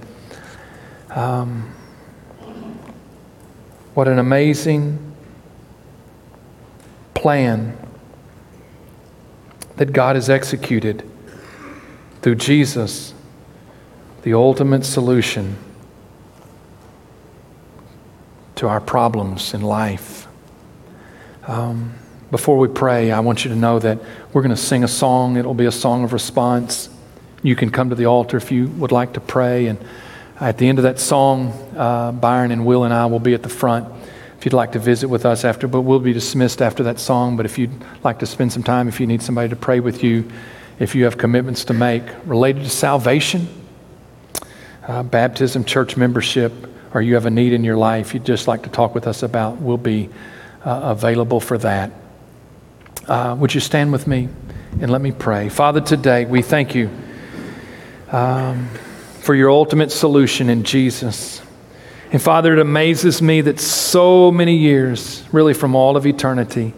Um, 1.11 1.71
what 3.93 4.07
an 4.07 4.17
amazing 4.17 5.15
plan 7.13 7.77
that 9.77 9.93
God 9.93 10.15
has 10.15 10.29
executed 10.29 11.09
through 12.21 12.35
Jesus, 12.35 13.13
the 14.23 14.33
ultimate 14.33 14.83
solution 14.83 15.55
to 18.55 18.67
our 18.67 18.81
problems 18.81 19.53
in 19.53 19.61
life. 19.61 20.27
Um, 21.45 21.93
before 22.31 22.57
we 22.57 22.67
pray, 22.67 23.11
I 23.11 23.19
want 23.21 23.45
you 23.45 23.49
to 23.51 23.55
know 23.55 23.79
that 23.79 23.99
we're 24.33 24.41
going 24.41 24.49
to 24.49 24.61
sing 24.61 24.83
a 24.83 24.87
song. 24.87 25.37
It'll 25.37 25.53
be 25.53 25.67
a 25.67 25.71
song 25.71 26.03
of 26.03 26.11
response. 26.11 26.89
You 27.43 27.55
can 27.55 27.69
come 27.69 27.89
to 27.89 27.95
the 27.95 28.07
altar 28.07 28.35
if 28.35 28.51
you 28.51 28.67
would 28.67 28.91
like 28.91 29.13
to 29.13 29.21
pray. 29.21 29.67
And 29.67 29.77
at 30.41 30.57
the 30.57 30.67
end 30.67 30.79
of 30.79 30.83
that 30.83 30.99
song, 30.99 31.53
uh, 31.77 32.11
Byron 32.11 32.51
and 32.51 32.65
Will 32.65 32.83
and 32.83 32.93
I 32.93 33.05
will 33.05 33.19
be 33.19 33.35
at 33.35 33.43
the 33.43 33.49
front 33.49 33.93
you'd 34.47 34.53
like 34.53 34.71
to 34.71 34.79
visit 34.79 35.09
with 35.09 35.25
us 35.25 35.43
after, 35.43 35.67
but 35.67 35.81
we'll 35.81 35.99
be 35.99 36.13
dismissed 36.13 36.61
after 36.61 36.83
that 36.83 36.99
song. 36.99 37.35
But 37.35 37.45
if 37.45 37.57
you'd 37.57 37.83
like 38.01 38.19
to 38.19 38.25
spend 38.25 38.53
some 38.53 38.63
time, 38.63 38.87
if 38.87 38.97
you 38.97 39.05
need 39.05 39.21
somebody 39.21 39.49
to 39.49 39.57
pray 39.57 39.81
with 39.81 40.05
you, 40.05 40.23
if 40.79 40.95
you 40.95 41.03
have 41.03 41.17
commitments 41.17 41.65
to 41.65 41.73
make 41.73 42.03
related 42.25 42.63
to 42.63 42.69
salvation, 42.69 43.49
uh, 44.87 45.03
baptism, 45.03 45.65
church 45.65 45.97
membership, 45.97 46.53
or 46.93 47.01
you 47.01 47.15
have 47.15 47.25
a 47.25 47.29
need 47.29 47.51
in 47.51 47.65
your 47.65 47.75
life 47.75 48.13
you'd 48.13 48.23
just 48.23 48.47
like 48.47 48.63
to 48.63 48.69
talk 48.69 48.95
with 48.95 49.05
us 49.05 49.21
about, 49.21 49.57
we'll 49.57 49.75
be 49.75 50.07
uh, 50.63 50.79
available 50.95 51.41
for 51.41 51.57
that. 51.57 51.91
Uh, 53.05 53.35
would 53.37 53.53
you 53.53 53.59
stand 53.59 53.91
with 53.91 54.07
me 54.07 54.29
and 54.79 54.89
let 54.89 55.01
me 55.01 55.11
pray? 55.11 55.49
Father, 55.49 55.81
today 55.81 56.23
we 56.23 56.41
thank 56.41 56.73
you 56.73 56.89
um, 58.13 58.69
for 59.19 59.35
your 59.35 59.49
ultimate 59.51 59.91
solution 59.91 60.49
in 60.49 60.63
Jesus. 60.63 61.41
And 62.11 62.21
Father, 62.21 62.53
it 62.53 62.59
amazes 62.59 63.21
me 63.21 63.41
that 63.41 63.59
so 63.59 64.31
many 64.31 64.55
years, 64.55 65.23
really 65.33 65.53
from 65.53 65.75
all 65.75 65.97
of 65.97 66.05
eternity, 66.05 66.73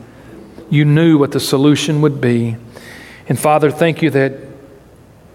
you 0.71 0.86
knew 0.86 1.17
what 1.17 1.32
the 1.32 1.39
solution 1.39 2.01
would 2.01 2.19
be. 2.19 2.57
And 3.27 3.38
Father, 3.38 3.69
thank 3.69 4.01
you 4.01 4.09
that 4.09 4.34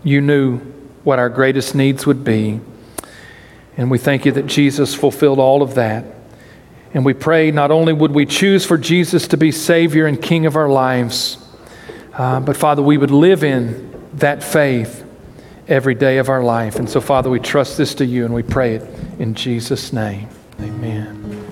you 0.02 0.20
knew 0.20 0.58
what 1.04 1.18
our 1.18 1.28
greatest 1.28 1.74
needs 1.74 2.06
would 2.06 2.24
be. 2.24 2.60
And 3.76 3.90
we 3.90 3.98
thank 3.98 4.24
you 4.24 4.32
that 4.32 4.46
Jesus 4.46 4.94
fulfilled 4.94 5.38
all 5.38 5.62
of 5.62 5.74
that. 5.74 6.04
And 6.92 7.04
we 7.04 7.14
pray 7.14 7.50
not 7.50 7.70
only 7.70 7.92
would 7.92 8.12
we 8.12 8.26
choose 8.26 8.64
for 8.64 8.78
Jesus 8.78 9.28
to 9.28 9.36
be 9.36 9.52
Savior 9.52 10.06
and 10.06 10.20
King 10.20 10.46
of 10.46 10.56
our 10.56 10.68
lives, 10.68 11.38
uh, 12.14 12.40
but 12.40 12.56
Father, 12.56 12.82
we 12.82 12.96
would 12.96 13.10
live 13.10 13.44
in 13.44 13.92
that 14.14 14.42
faith 14.42 15.03
every 15.68 15.94
day 15.94 16.18
of 16.18 16.28
our 16.28 16.42
life. 16.42 16.76
And 16.76 16.88
so, 16.88 17.00
Father, 17.00 17.30
we 17.30 17.40
trust 17.40 17.76
this 17.76 17.94
to 17.96 18.04
you 18.04 18.24
and 18.24 18.34
we 18.34 18.42
pray 18.42 18.74
it 18.74 18.82
in 19.18 19.34
Jesus' 19.34 19.92
name. 19.92 20.28
Amen. 20.60 21.43